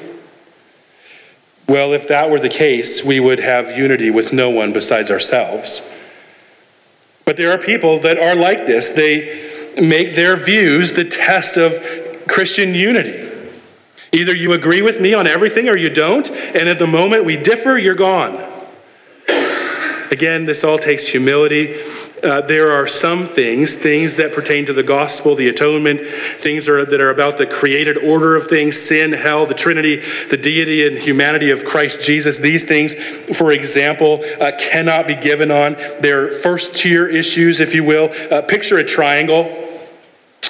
[1.68, 5.92] Well, if that were the case, we would have unity with no one besides ourselves.
[7.26, 8.92] But there are people that are like this.
[8.92, 11.80] They make their views the test of
[12.28, 13.32] Christian unity.
[14.12, 17.36] Either you agree with me on everything or you don't, and at the moment we
[17.36, 18.52] differ, you're gone.
[20.12, 21.76] Again, this all takes humility
[22.24, 26.86] uh, there are some things, things that pertain to the gospel, the atonement, things are,
[26.86, 29.98] that are about the created order of things, sin, hell, the Trinity,
[30.30, 32.40] the deity and humanity of Christ Jesus.
[32.40, 32.96] These things,
[33.38, 35.76] for example, uh, cannot be given on.
[36.00, 38.10] They're first tier issues, if you will.
[38.32, 39.62] Uh, picture a triangle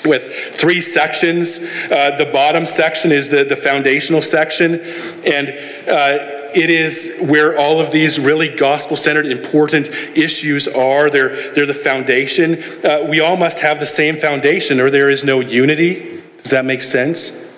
[0.05, 1.59] with three sections.
[1.91, 4.79] Uh, the bottom section is the, the foundational section,
[5.25, 5.49] and
[5.89, 11.09] uh, it is where all of these really gospel centered, important issues are.
[11.09, 12.63] They're, they're the foundation.
[12.83, 16.21] Uh, we all must have the same foundation, or there is no unity.
[16.37, 17.51] Does that make sense?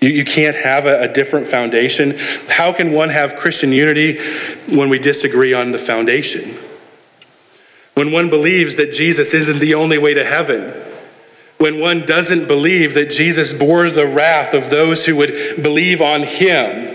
[0.00, 2.14] You, you can't have a, a different foundation.
[2.48, 4.18] How can one have Christian unity
[4.76, 6.56] when we disagree on the foundation?
[7.94, 10.74] When one believes that Jesus isn't the only way to heaven,
[11.58, 16.24] when one doesn't believe that Jesus bore the wrath of those who would believe on
[16.24, 16.93] him,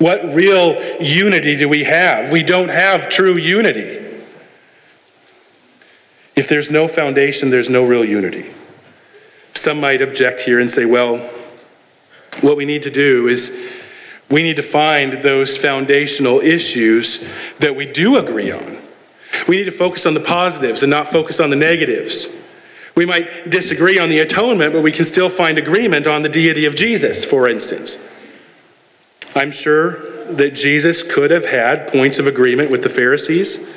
[0.00, 2.32] what real unity do we have?
[2.32, 3.98] We don't have true unity.
[6.34, 8.50] If there's no foundation, there's no real unity.
[9.52, 11.18] Some might object here and say, well,
[12.40, 13.70] what we need to do is
[14.30, 18.78] we need to find those foundational issues that we do agree on.
[19.46, 22.26] We need to focus on the positives and not focus on the negatives.
[22.94, 26.64] We might disagree on the atonement, but we can still find agreement on the deity
[26.64, 28.10] of Jesus, for instance.
[29.34, 33.72] I'm sure that Jesus could have had points of agreement with the Pharisees,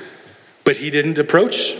[0.63, 1.75] but he didn't approach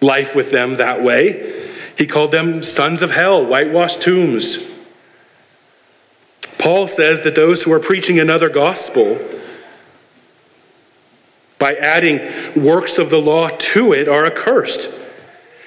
[0.00, 1.64] life with them that way.
[1.96, 4.58] He called them sons of hell, whitewashed tombs.
[6.58, 9.18] Paul says that those who are preaching another gospel,
[11.58, 12.20] by adding
[12.54, 15.02] works of the law to it, are accursed.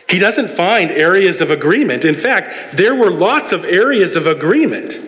[0.08, 2.06] He doesn't find areas of agreement.
[2.06, 5.00] In fact, there were lots of areas of agreement.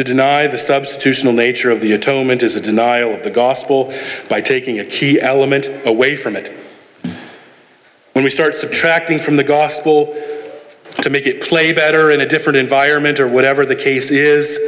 [0.00, 3.92] To deny the substitutional nature of the atonement is a denial of the gospel
[4.30, 6.48] by taking a key element away from it.
[8.14, 10.06] When we start subtracting from the gospel
[11.02, 14.58] to make it play better in a different environment or whatever the case is,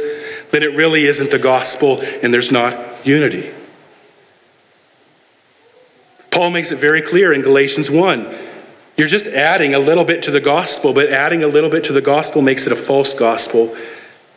[0.51, 3.51] then it really isn't the gospel and there's not unity.
[6.29, 8.37] Paul makes it very clear in Galatians 1.
[8.97, 11.93] You're just adding a little bit to the gospel, but adding a little bit to
[11.93, 13.75] the gospel makes it a false gospel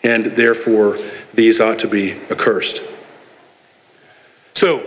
[0.07, 0.97] and therefore
[1.35, 2.81] these ought to be accursed.
[4.55, 4.79] So,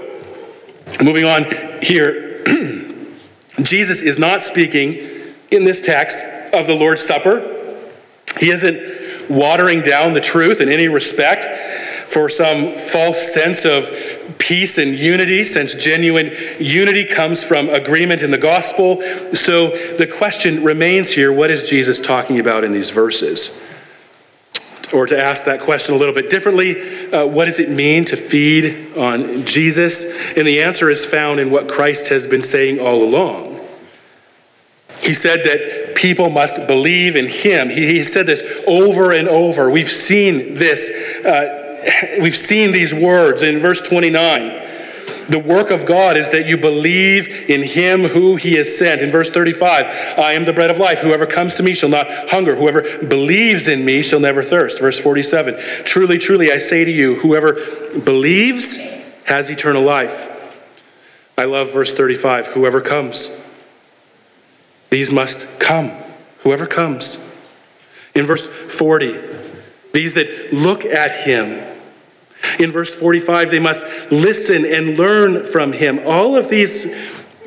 [1.04, 1.46] moving on
[1.82, 2.44] here,
[3.62, 4.96] Jesus is not speaking
[5.52, 7.78] in this text of the Lord's Supper.
[8.40, 11.46] He isn't watering down the truth in any respect
[12.10, 13.90] for some false sense of
[14.40, 19.02] peace and unity, since genuine unity comes from agreement in the gospel.
[19.34, 23.69] So the question remains here what is Jesus talking about in these verses?
[24.94, 28.16] Or to ask that question a little bit differently, uh, what does it mean to
[28.16, 30.36] feed on Jesus?
[30.36, 33.60] And the answer is found in what Christ has been saying all along.
[35.02, 37.70] He said that people must believe in him.
[37.70, 39.70] He, he said this over and over.
[39.70, 40.92] We've seen this,
[41.26, 44.69] uh, we've seen these words in verse 29.
[45.30, 49.02] The work of God is that you believe in him who he has sent.
[49.02, 49.86] In verse 35,
[50.18, 51.00] I am the bread of life.
[51.00, 52.56] Whoever comes to me shall not hunger.
[52.56, 54.82] Whoever believes in me shall never thirst.
[54.82, 57.54] Verse 47, truly, truly, I say to you, whoever
[58.00, 58.78] believes
[59.26, 60.36] has eternal life.
[61.38, 63.30] I love verse 35, whoever comes.
[64.90, 65.92] These must come.
[66.40, 67.18] Whoever comes.
[68.16, 69.16] In verse 40,
[69.94, 71.62] these that look at him
[72.60, 76.00] in verse 45, they must listen and learn from him.
[76.06, 76.96] All of these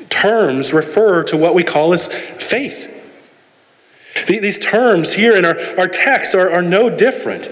[0.08, 2.88] terms refer to what we call as faith.
[4.26, 7.50] These terms here in our, our text are, are no different.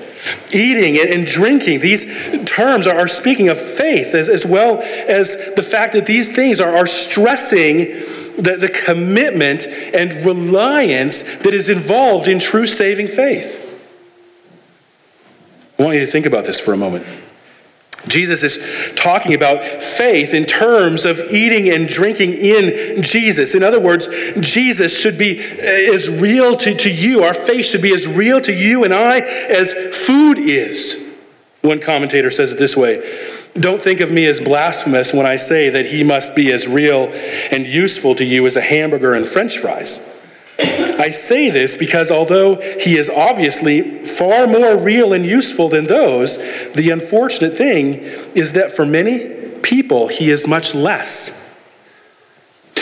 [0.52, 5.62] Eating and drinking, these terms are, are speaking of faith as, as well as the
[5.62, 7.78] fact that these things are, are stressing
[8.36, 13.56] the, the commitment and reliance that is involved in true saving faith.
[15.78, 17.06] I want you to think about this for a moment.
[18.08, 23.54] Jesus is talking about faith in terms of eating and drinking in Jesus.
[23.54, 24.08] In other words,
[24.40, 28.40] Jesus should be uh, as real to, to you, our faith should be as real
[28.40, 29.74] to you and I as
[30.06, 31.14] food is.
[31.62, 33.02] One commentator says it this way
[33.54, 37.10] Don't think of me as blasphemous when I say that he must be as real
[37.50, 40.19] and useful to you as a hamburger and french fries.
[41.00, 46.36] I say this because although he is obviously far more real and useful than those,
[46.74, 47.94] the unfortunate thing
[48.34, 51.40] is that for many people, he is much less.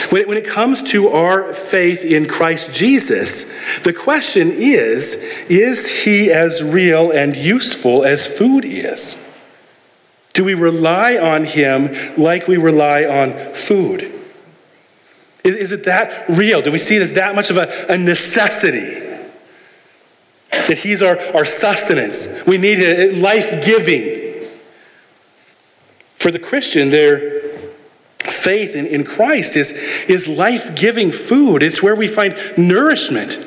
[0.09, 6.61] When it comes to our faith in Christ Jesus, the question is is he as
[6.61, 9.33] real and useful as food is?
[10.33, 14.18] Do we rely on him like we rely on food?
[15.43, 16.61] Is, is it that real?
[16.61, 19.05] Do we see it as that much of a, a necessity?
[20.51, 22.45] That He's our, our sustenance.
[22.45, 24.47] We need it, life giving.
[26.15, 27.39] For the Christian, their
[28.19, 29.71] faith in, in Christ is,
[30.07, 33.45] is life giving food, it's where we find nourishment.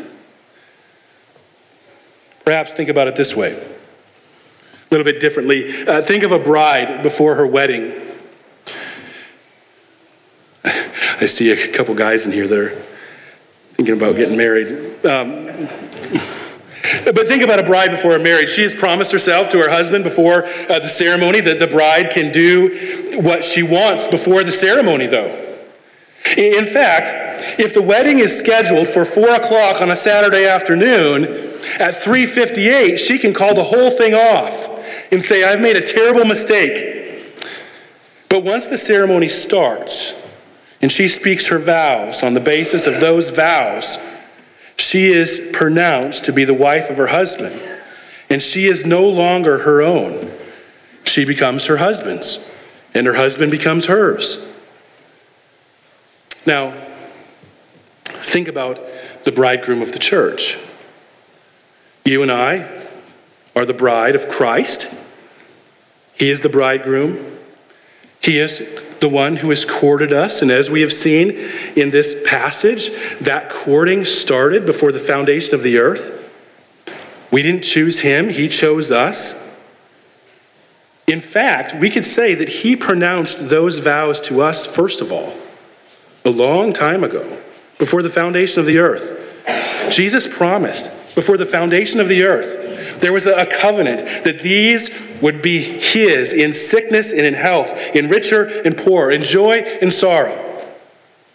[2.45, 5.87] Perhaps think about it this way a little bit differently.
[5.87, 7.93] Uh, think of a bride before her wedding.
[11.23, 12.71] I see a couple guys in here that are
[13.75, 14.73] thinking about getting married.
[15.07, 15.45] Um,
[17.05, 18.49] but think about a bride before a marriage.
[18.49, 22.33] She has promised herself to her husband before uh, the ceremony that the bride can
[22.33, 25.29] do what she wants before the ceremony, though.
[26.37, 31.23] In fact, if the wedding is scheduled for 4 o'clock on a Saturday afternoon,
[31.79, 34.69] at 3.58, she can call the whole thing off
[35.13, 37.39] and say, I've made a terrible mistake.
[38.29, 40.22] But once the ceremony starts,
[40.83, 42.23] and she speaks her vows.
[42.23, 43.97] On the basis of those vows,
[44.77, 47.59] she is pronounced to be the wife of her husband,
[48.29, 50.33] and she is no longer her own.
[51.05, 52.53] She becomes her husband's,
[52.93, 54.49] and her husband becomes hers.
[56.47, 56.75] Now,
[58.05, 58.81] think about
[59.25, 60.59] the bridegroom of the church.
[62.05, 62.87] You and I
[63.55, 65.01] are the bride of Christ.
[66.15, 67.39] He is the bridegroom.
[68.21, 70.41] He is the one who has courted us.
[70.41, 71.33] And as we have seen
[71.77, 76.19] in this passage, that courting started before the foundation of the earth.
[77.31, 79.61] We didn't choose him, he chose us.
[81.07, 85.35] In fact, we could say that he pronounced those vows to us, first of all,
[86.25, 87.39] a long time ago,
[87.79, 89.19] before the foundation of the earth.
[89.91, 92.62] Jesus promised before the foundation of the earth,
[93.03, 98.09] there was a covenant that these would be his in sickness and in health, in
[98.09, 100.39] richer and poorer, in joy and sorrow.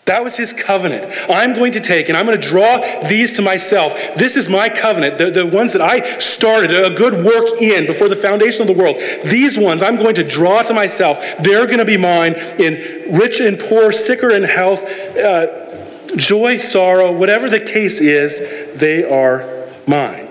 [0.05, 1.05] That was his covenant.
[1.30, 3.93] I'm going to take and I'm going to draw these to myself.
[4.15, 8.07] This is my covenant, the, the ones that I started a good work in before
[8.07, 8.95] the foundation of the world.
[9.26, 11.20] These ones I'm going to draw to myself.
[11.39, 14.86] They're going to be mine in rich and poor, sicker in health,
[15.18, 20.26] uh, joy, sorrow, whatever the case is, they are mine.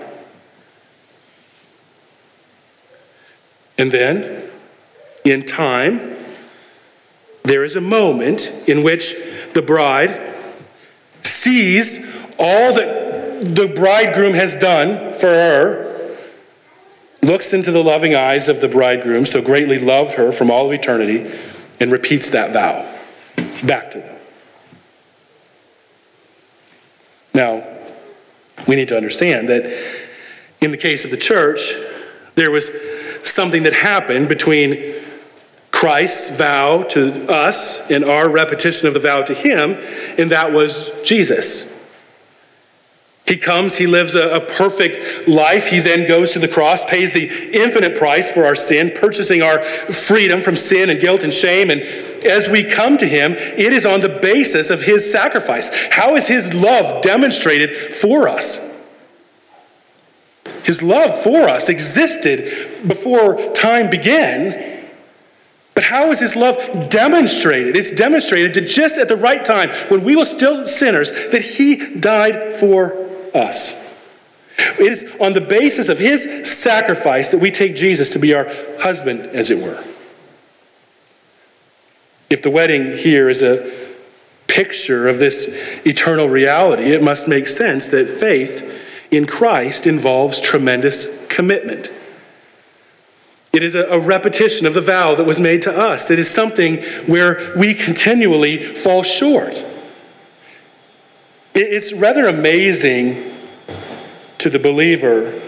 [3.77, 4.49] And then,
[5.23, 6.15] in time,
[7.43, 9.15] there is a moment in which
[9.53, 10.35] the bride
[11.21, 16.15] sees all that the bridegroom has done for her,
[17.21, 20.73] looks into the loving eyes of the bridegroom, so greatly loved her from all of
[20.73, 21.31] eternity,
[21.79, 22.83] and repeats that vow
[23.65, 24.15] back to them.
[27.33, 27.63] Now,
[28.67, 29.63] we need to understand that
[30.59, 31.73] in the case of the church,
[32.37, 32.71] there was
[33.23, 34.93] something that happened between
[35.71, 39.77] Christ's vow to us and our repetition of the vow to him,
[40.17, 41.73] and that was Jesus.
[43.25, 45.67] He comes, he lives a, a, perfect life.
[45.67, 49.61] He then goes to the cross, pays the infinite price for our sin, purchasing our
[49.61, 51.69] freedom from sin and guilt and shame.
[51.69, 51.81] And
[52.23, 55.89] as we come to him, it is on the basis of his sacrifice.
[55.91, 58.76] How is his love demonstrated for us?
[60.67, 64.77] His love for us existed before time began
[65.77, 67.75] but how is his love demonstrated?
[67.75, 71.99] It's demonstrated to just at the right time, when we were still sinners, that he
[71.99, 72.97] died for
[73.35, 73.87] us.
[74.79, 78.47] It is on the basis of his sacrifice that we take Jesus to be our
[78.79, 79.83] husband, as it were.
[82.31, 83.71] If the wedding here is a
[84.47, 85.47] picture of this
[85.85, 88.76] eternal reality, it must make sense that faith
[89.11, 91.91] in Christ involves tremendous commitment.
[93.53, 96.11] It is a, repetition of the vow that was made to us.
[96.11, 99.65] It is something where we continually fall short.
[101.55, 103.35] It's rather amazing
[104.37, 105.41] to the believer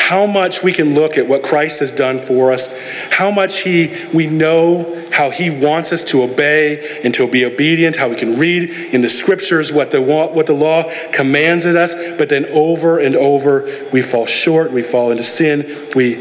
[0.00, 2.76] how much we can look at what Christ has done for us,
[3.10, 7.96] how much he, we know how he wants us to obey and to be obedient,
[7.96, 11.94] how we can read in the scriptures what the, what the law commands at us,
[12.16, 16.14] but then over and over we fall short, we fall into sin, we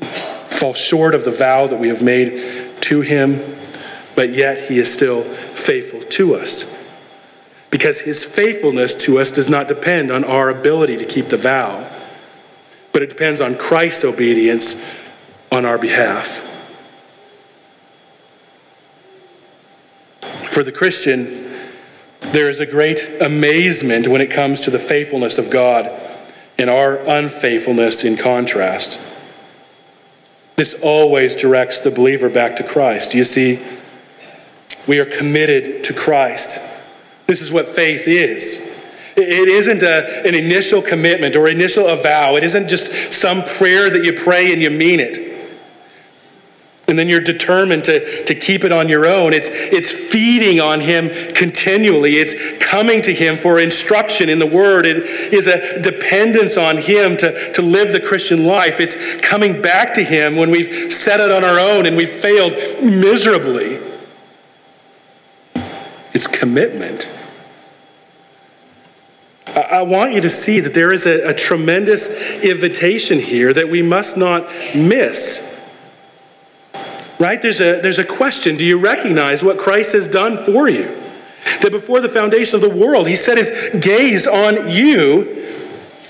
[0.00, 3.56] fall short of the vow that we have made to him,
[4.14, 6.72] but yet he is still faithful to us.
[7.70, 11.95] Because his faithfulness to us does not depend on our ability to keep the vow,
[12.96, 14.82] but it depends on Christ's obedience
[15.52, 16.40] on our behalf.
[20.48, 21.46] For the Christian,
[22.20, 25.92] there is a great amazement when it comes to the faithfulness of God
[26.56, 28.98] and our unfaithfulness in contrast.
[30.54, 33.12] This always directs the believer back to Christ.
[33.14, 33.62] You see,
[34.88, 36.62] we are committed to Christ.
[37.26, 38.65] This is what faith is.
[39.16, 42.36] It isn't a, an initial commitment or initial vow.
[42.36, 45.36] It isn't just some prayer that you pray and you mean it
[46.88, 49.32] and then you're determined to, to keep it on your own.
[49.32, 52.16] It's, it's feeding on Him continually.
[52.16, 54.86] It's coming to Him for instruction in the Word.
[54.86, 54.98] It
[55.32, 58.78] is a dependence on Him to, to live the Christian life.
[58.78, 62.52] It's coming back to Him when we've set it on our own and we've failed
[62.82, 63.80] miserably.
[66.14, 67.10] It's commitment.
[69.56, 73.82] I, want you to see that there is a, a tremendous invitation here that we
[73.82, 75.56] must not miss
[77.18, 77.40] right?
[77.40, 81.02] There's a, there's a question Do you recognize what Christ has done for you?
[81.62, 85.44] That before the foundation of the world, he set his gaze on you.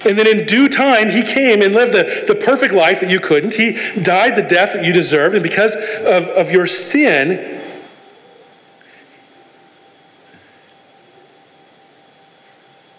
[0.04, 3.18] And then in due time, he came and lived the, the perfect life that you
[3.18, 3.54] couldn't.
[3.54, 5.34] He died the death that you deserved.
[5.34, 7.55] And because of, of your sin,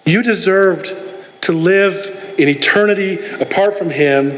[0.08, 0.96] you deserved
[1.42, 4.38] to live in eternity apart from him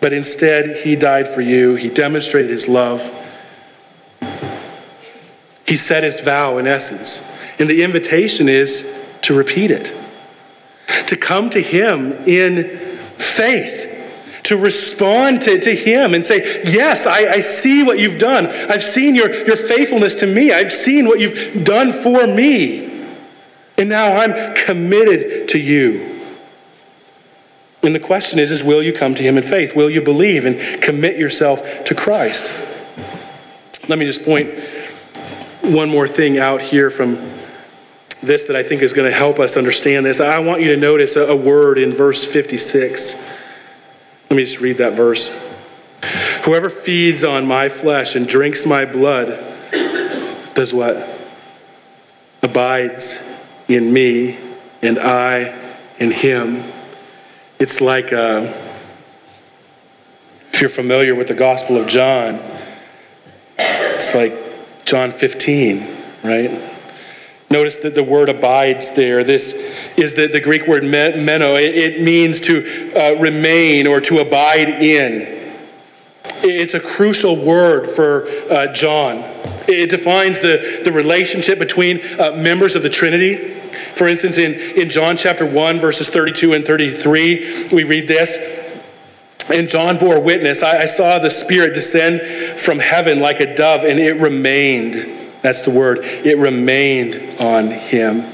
[0.00, 1.74] but instead, he died for you.
[1.74, 3.10] He demonstrated his love.
[5.66, 7.36] He set his vow, in essence.
[7.58, 9.94] And the invitation is to repeat it,
[11.08, 12.78] to come to him in
[13.16, 13.86] faith.
[14.44, 18.46] To respond to, to him and say, Yes, I, I see what you've done.
[18.46, 20.52] I've seen your, your faithfulness to me.
[20.52, 22.87] I've seen what you've done for me.
[23.78, 26.16] And now I'm committed to you.
[27.84, 29.76] And the question is, is will you come to him in faith?
[29.76, 32.52] Will you believe and commit yourself to Christ?
[33.88, 34.52] Let me just point
[35.62, 37.14] one more thing out here from
[38.20, 40.20] this that I think is going to help us understand this.
[40.20, 43.24] I want you to notice a, word in verse 56.
[44.28, 45.44] Let me just read that verse.
[46.44, 49.28] Whoever feeds on my flesh and drinks my blood
[50.54, 51.08] does what?
[52.42, 53.27] Abides
[53.68, 54.38] in me,
[54.82, 55.54] and I
[55.98, 56.64] in him.
[57.58, 58.52] It's like, uh,
[60.52, 62.40] if you're familiar with the Gospel of John,
[63.58, 64.34] it's like
[64.84, 65.86] John 15,
[66.22, 66.74] right?
[67.50, 69.24] Notice that the word abides there.
[69.24, 69.54] This
[69.96, 71.54] is the, the Greek word meno.
[71.54, 75.54] It, it means to uh, remain or to abide in.
[76.42, 79.24] It's a crucial word for uh, John.
[79.66, 83.57] It defines the, the relationship between uh, members of the Trinity.
[83.94, 88.66] For instance, in, in John chapter 1, verses 32 and 33, we read this.
[89.50, 92.20] And John bore witness I, I saw the Spirit descend
[92.60, 94.94] from heaven like a dove, and it remained.
[95.42, 96.00] That's the word.
[96.02, 98.32] It remained on him.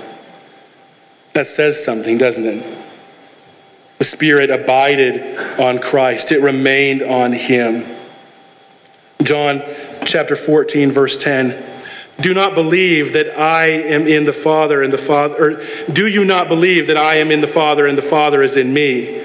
[1.35, 2.85] That says something, doesn't it?
[3.99, 7.87] The Spirit abided on Christ, it remained on him.
[9.23, 9.63] John
[10.05, 11.74] chapter 14, verse 10.
[12.21, 15.63] Do not believe that I am in the Father and the Father, or
[15.93, 18.73] do you not believe that I am in the Father and the Father is in
[18.73, 19.25] me?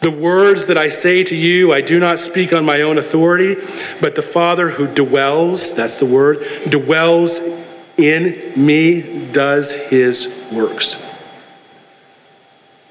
[0.00, 3.56] The words that I say to you, I do not speak on my own authority,
[4.00, 7.40] but the Father who dwells, that's the word, dwells
[7.96, 11.08] in me does his works.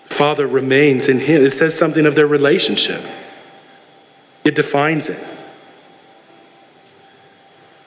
[0.06, 1.42] Father remains in him.
[1.42, 3.02] It says something of their relationship,
[4.44, 5.22] it defines it.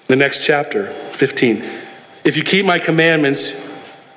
[0.07, 1.65] The next chapter, 15.
[2.25, 3.73] If you keep my commandments,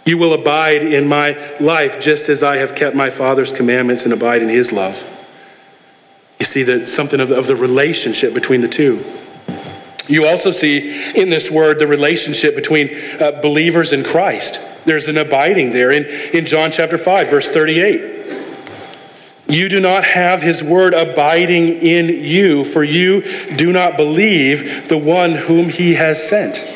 [0.05, 4.13] you will abide in my life just as I have kept my Father's commandments and
[4.13, 5.05] abide in his love.
[6.39, 9.03] You see that something of the, of the relationship between the two.
[10.07, 14.61] You also see in this word the relationship between uh, believers in Christ.
[14.85, 18.46] There's an abiding there in, in John chapter 5, verse 38.
[19.49, 23.21] You do not have his word abiding in you, for you
[23.55, 26.73] do not believe the one whom he has sent.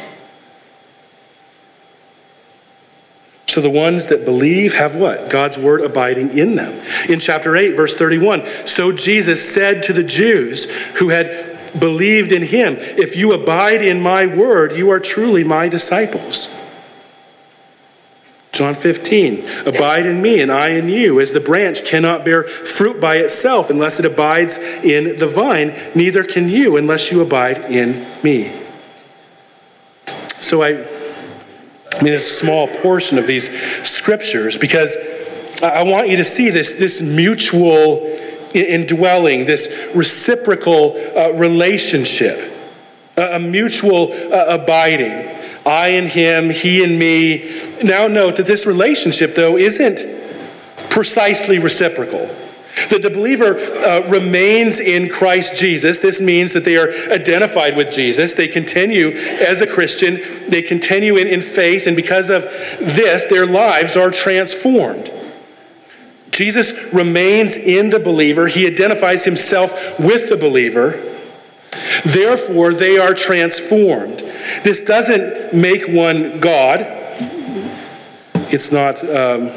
[3.48, 5.30] So the ones that believe have what?
[5.30, 6.82] God's word abiding in them.
[7.10, 12.44] In chapter 8, verse 31, so Jesus said to the Jews who had believed in
[12.44, 16.48] him, If you abide in my word, you are truly my disciples.
[18.52, 23.00] John 15, abide in me and I in you, as the branch cannot bear fruit
[23.00, 28.06] by itself unless it abides in the vine, neither can you unless you abide in
[28.22, 28.52] me.
[30.42, 30.86] So I,
[31.98, 33.50] I mean, a small portion of these
[33.88, 34.98] scriptures because
[35.64, 38.06] I want you to see this, this mutual
[38.54, 42.54] indwelling, this reciprocal uh, relationship,
[43.16, 45.41] a, a mutual uh, abiding.
[45.66, 47.70] I and him, he and me.
[47.84, 50.00] Now, note that this relationship, though, isn't
[50.90, 52.36] precisely reciprocal.
[52.90, 55.98] That the believer uh, remains in Christ Jesus.
[55.98, 58.34] This means that they are identified with Jesus.
[58.34, 62.44] They continue as a Christian, they continue in, in faith, and because of
[62.80, 65.12] this, their lives are transformed.
[66.32, 70.92] Jesus remains in the believer, he identifies himself with the believer.
[72.06, 74.24] Therefore, they are transformed.
[74.64, 76.82] This doesn't make one God.
[78.54, 79.50] It's not um,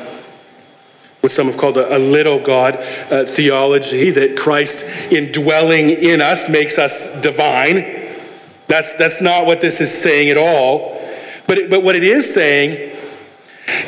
[1.21, 2.77] what some have called a, a little God
[3.11, 8.13] uh, theology, that Christ indwelling in us makes us divine.
[8.67, 11.01] That's, that's not what this is saying at all.
[11.47, 12.97] But, but what it is saying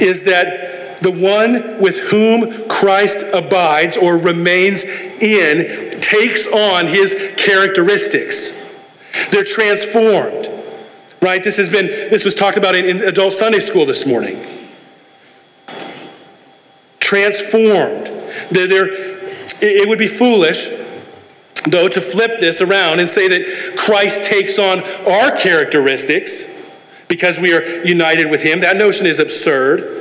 [0.00, 8.66] is that the one with whom Christ abides or remains in takes on his characteristics.
[9.30, 10.55] They're transformed.
[11.26, 11.42] Right?
[11.42, 14.46] This has been this was talked about in, in adult Sunday school this morning.
[17.00, 18.06] Transformed.
[18.52, 18.88] They're, they're,
[19.60, 20.68] it would be foolish,
[21.68, 26.64] though, to flip this around and say that Christ takes on our characteristics
[27.08, 28.60] because we are united with Him.
[28.60, 29.95] That notion is absurd.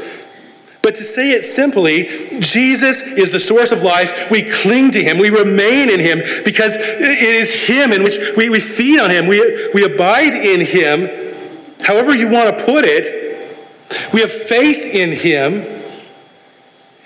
[0.86, 2.04] But to say it simply,
[2.40, 4.30] Jesus is the source of life.
[4.30, 5.18] We cling to him.
[5.18, 9.26] We remain in him because it is him in which we, we feed on him.
[9.26, 11.34] We, we abide in him.
[11.82, 13.58] However, you want to put it,
[14.14, 15.66] we have faith in him.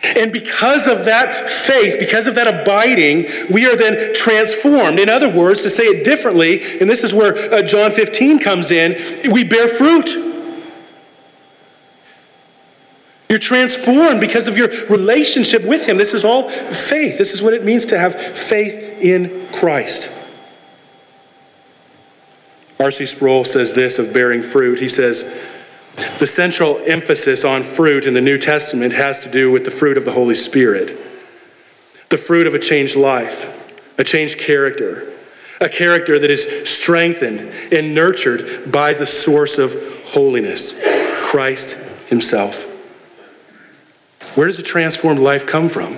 [0.03, 4.99] And because of that faith, because of that abiding, we are then transformed.
[4.99, 8.71] In other words, to say it differently, and this is where uh, John 15 comes
[8.71, 10.28] in, we bear fruit.
[13.29, 15.97] You're transformed because of your relationship with Him.
[15.97, 17.19] This is all faith.
[17.19, 20.15] This is what it means to have faith in Christ.
[22.79, 23.05] R.C.
[23.05, 24.79] Sproul says this of bearing fruit.
[24.79, 25.39] He says,
[26.17, 29.97] the central emphasis on fruit in the New Testament has to do with the fruit
[29.97, 30.97] of the Holy Spirit,
[32.09, 35.13] the fruit of a changed life, a changed character,
[35.59, 39.75] a character that is strengthened and nurtured by the source of
[40.05, 40.81] holiness,
[41.21, 42.68] Christ Himself.
[44.35, 45.97] Where does a transformed life come from?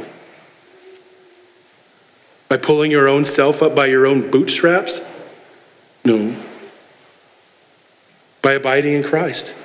[2.49, 5.07] By pulling your own self up by your own bootstraps?
[6.03, 6.35] No
[8.41, 9.55] by abiding in Christ,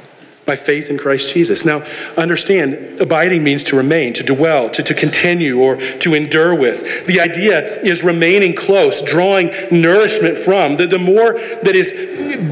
[0.47, 1.67] by faith in Christ Jesus.
[1.67, 1.85] Now,
[2.17, 7.07] understand, abiding means to remain, to dwell, to, to continue, or to endure with.
[7.07, 10.77] The idea is remaining close, drawing nourishment from.
[10.77, 11.93] The, the more that is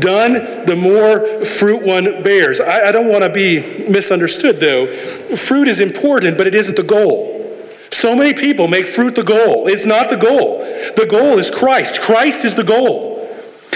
[0.00, 2.60] done, the more fruit one bears.
[2.60, 4.88] I, I don't want to be misunderstood, though.
[5.36, 7.32] Fruit is important, but it isn't the goal.
[7.90, 9.68] So many people make fruit the goal.
[9.68, 10.58] It's not the goal.
[10.96, 12.00] The goal is Christ.
[12.00, 13.13] Christ is the goal.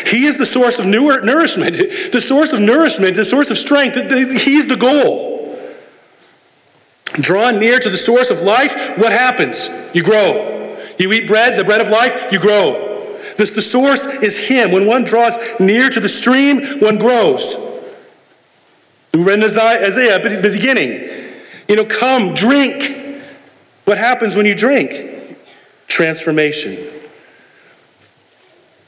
[0.08, 1.76] He is the source of nourishment,
[2.12, 3.96] the source of nourishment, the source of strength.
[4.42, 5.36] He's the goal.
[7.14, 9.68] Drawn near to the source of life, what happens?
[9.92, 10.76] You grow.
[10.98, 13.18] You eat bread, the bread of life, you grow.
[13.36, 14.72] This, the source is Him.
[14.72, 17.56] When one draws near to the stream, one grows.
[19.12, 21.08] We read in Isaiah at the beginning.
[21.68, 23.22] You know, come, drink.
[23.84, 25.36] What happens when you drink?
[25.86, 26.97] Transformation.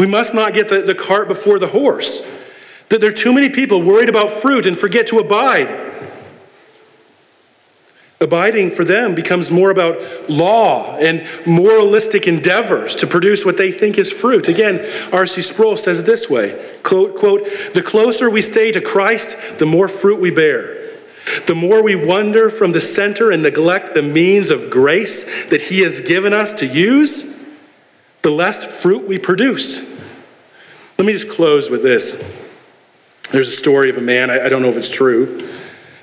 [0.00, 2.20] We must not get the, the cart before the horse.
[2.88, 5.68] That there are too many people worried about fruit and forget to abide.
[8.18, 9.98] Abiding for them becomes more about
[10.30, 14.48] law and moralistic endeavors to produce what they think is fruit.
[14.48, 15.42] Again, R.C.
[15.42, 17.44] Sproul says it this way quote, quote,
[17.74, 20.78] The closer we stay to Christ, the more fruit we bear.
[21.46, 25.80] The more we wander from the center and neglect the means of grace that He
[25.80, 27.39] has given us to use,
[28.22, 29.88] the less fruit we produce.
[30.98, 32.36] Let me just close with this.
[33.30, 35.48] There's a story of a man, I, I don't know if it's true,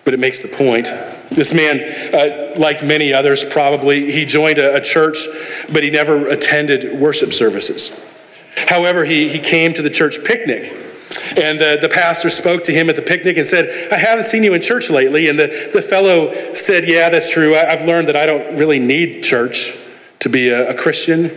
[0.05, 0.87] but it makes the point.
[1.29, 1.81] This man,
[2.13, 5.27] uh, like many others probably, he joined a, a church,
[5.71, 8.03] but he never attended worship services.
[8.55, 10.73] However, he, he came to the church picnic.
[11.37, 14.43] And uh, the pastor spoke to him at the picnic and said, I haven't seen
[14.43, 15.29] you in church lately.
[15.29, 17.55] And the, the fellow said, Yeah, that's true.
[17.55, 19.77] I, have learned that I don't really need church
[20.19, 21.31] to be a, a Christian.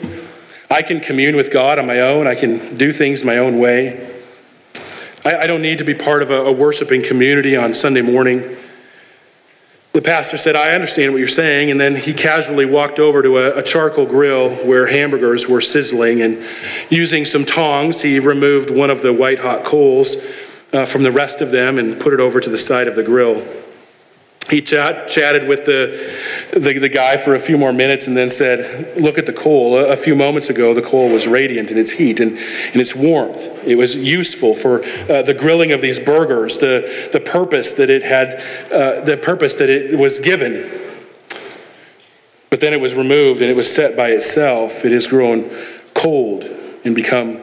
[0.71, 4.09] I can commune with God on my own, I can do things my own way.
[5.25, 8.57] I, I don't need to be part of a, a worshiping community on Sunday morning.
[9.93, 11.73] The pastor said, I understand what you're saying.
[11.73, 16.23] And then he casually walked over to a, a, charcoal grill where hamburgers were sizzling.
[16.23, 16.47] And
[16.91, 20.15] using some tongs, he removed one of the white hot coals
[20.73, 23.03] uh, from the rest of them and put it over to the side of the
[23.03, 23.45] grill.
[24.51, 26.13] He chat, chatted with the,
[26.53, 29.77] the, the, guy for a few more minutes and then said, Look at the coal.
[29.77, 32.97] A, a, few moments ago, the coal was radiant in its heat and in its
[32.97, 33.39] warmth.
[33.65, 38.03] It was useful for uh, the grilling of these burgers, the, the purpose that it
[38.03, 38.35] had,
[38.73, 40.69] uh, the purpose that it was given.
[42.51, 44.85] But then it was removed and it was set by itself.
[44.85, 45.49] It has grown
[45.95, 46.43] cold
[46.85, 47.41] and become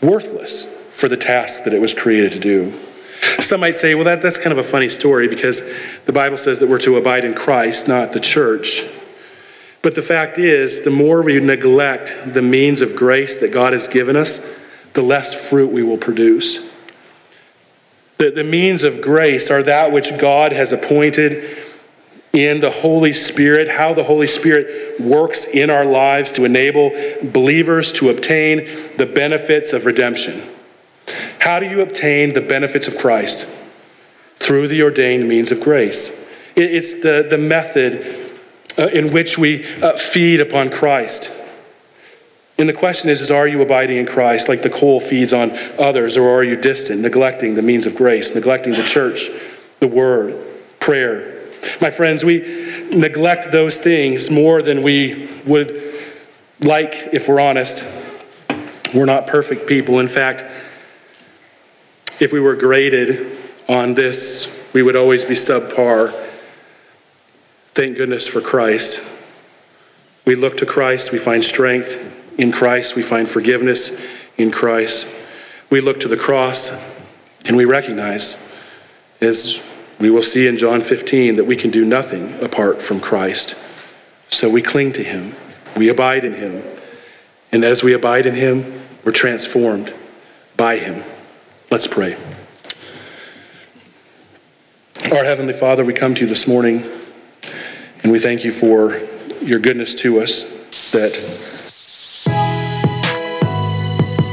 [0.00, 2.72] worthless for the task that it was created to do.
[3.40, 5.72] Some might say, well, that, that's kind of a funny story because
[6.04, 8.82] the Bible says that we're to abide in Christ, not the church.
[9.82, 13.88] But the fact is, the more we neglect the means of grace that God has
[13.88, 14.58] given us,
[14.94, 16.74] the less fruit we will produce.
[18.18, 21.56] The, the means of grace are that which God has appointed
[22.32, 26.90] in the Holy Spirit, how the Holy Spirit works in our lives to enable
[27.30, 28.66] believers to obtain
[28.96, 30.42] the benefits of redemption.
[31.40, 33.48] How do you obtain the benefits of Christ?
[34.36, 36.28] Through the ordained means of grace.
[36.56, 38.28] It's the, the method
[38.78, 41.34] uh, in which we uh, feed upon Christ.
[42.58, 45.52] And the question is, is are you abiding in Christ like the coal feeds on
[45.78, 49.30] others, or are you distant, neglecting the means of grace, neglecting the church,
[49.78, 50.44] the word,
[50.80, 51.38] prayer?
[51.80, 52.40] My friends, we
[52.92, 55.94] neglect those things more than we would
[56.60, 57.86] like if we're honest.
[58.92, 60.00] We're not perfect people.
[60.00, 60.44] In fact,
[62.20, 63.36] if we were graded
[63.68, 66.12] on this, we would always be subpar.
[67.74, 69.08] Thank goodness for Christ.
[70.24, 74.04] We look to Christ, we find strength in Christ, we find forgiveness
[74.36, 75.14] in Christ.
[75.70, 76.70] We look to the cross
[77.46, 78.52] and we recognize,
[79.20, 79.66] as
[79.98, 83.56] we will see in John 15, that we can do nothing apart from Christ.
[84.30, 85.34] So we cling to Him,
[85.76, 86.62] we abide in Him.
[87.50, 89.94] And as we abide in Him, we're transformed
[90.56, 91.02] by Him.
[91.70, 92.16] Let's pray.
[95.12, 96.82] Our Heavenly Father, we come to you this morning
[98.02, 98.98] And we thank you for
[99.42, 101.10] your goodness to us that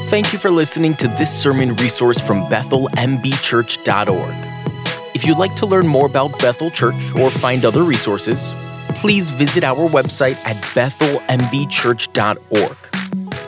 [0.09, 5.13] Thank you for listening to this sermon resource from BethelMBChurch.org.
[5.13, 8.49] If you'd like to learn more about Bethel Church or find other resources,
[8.95, 12.77] please visit our website at BethelMBChurch.org.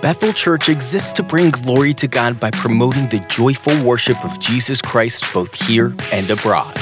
[0.01, 4.79] Bethel Church exists to bring glory to God by promoting the joyful worship of Jesus
[4.81, 6.77] Christ both here and abroad.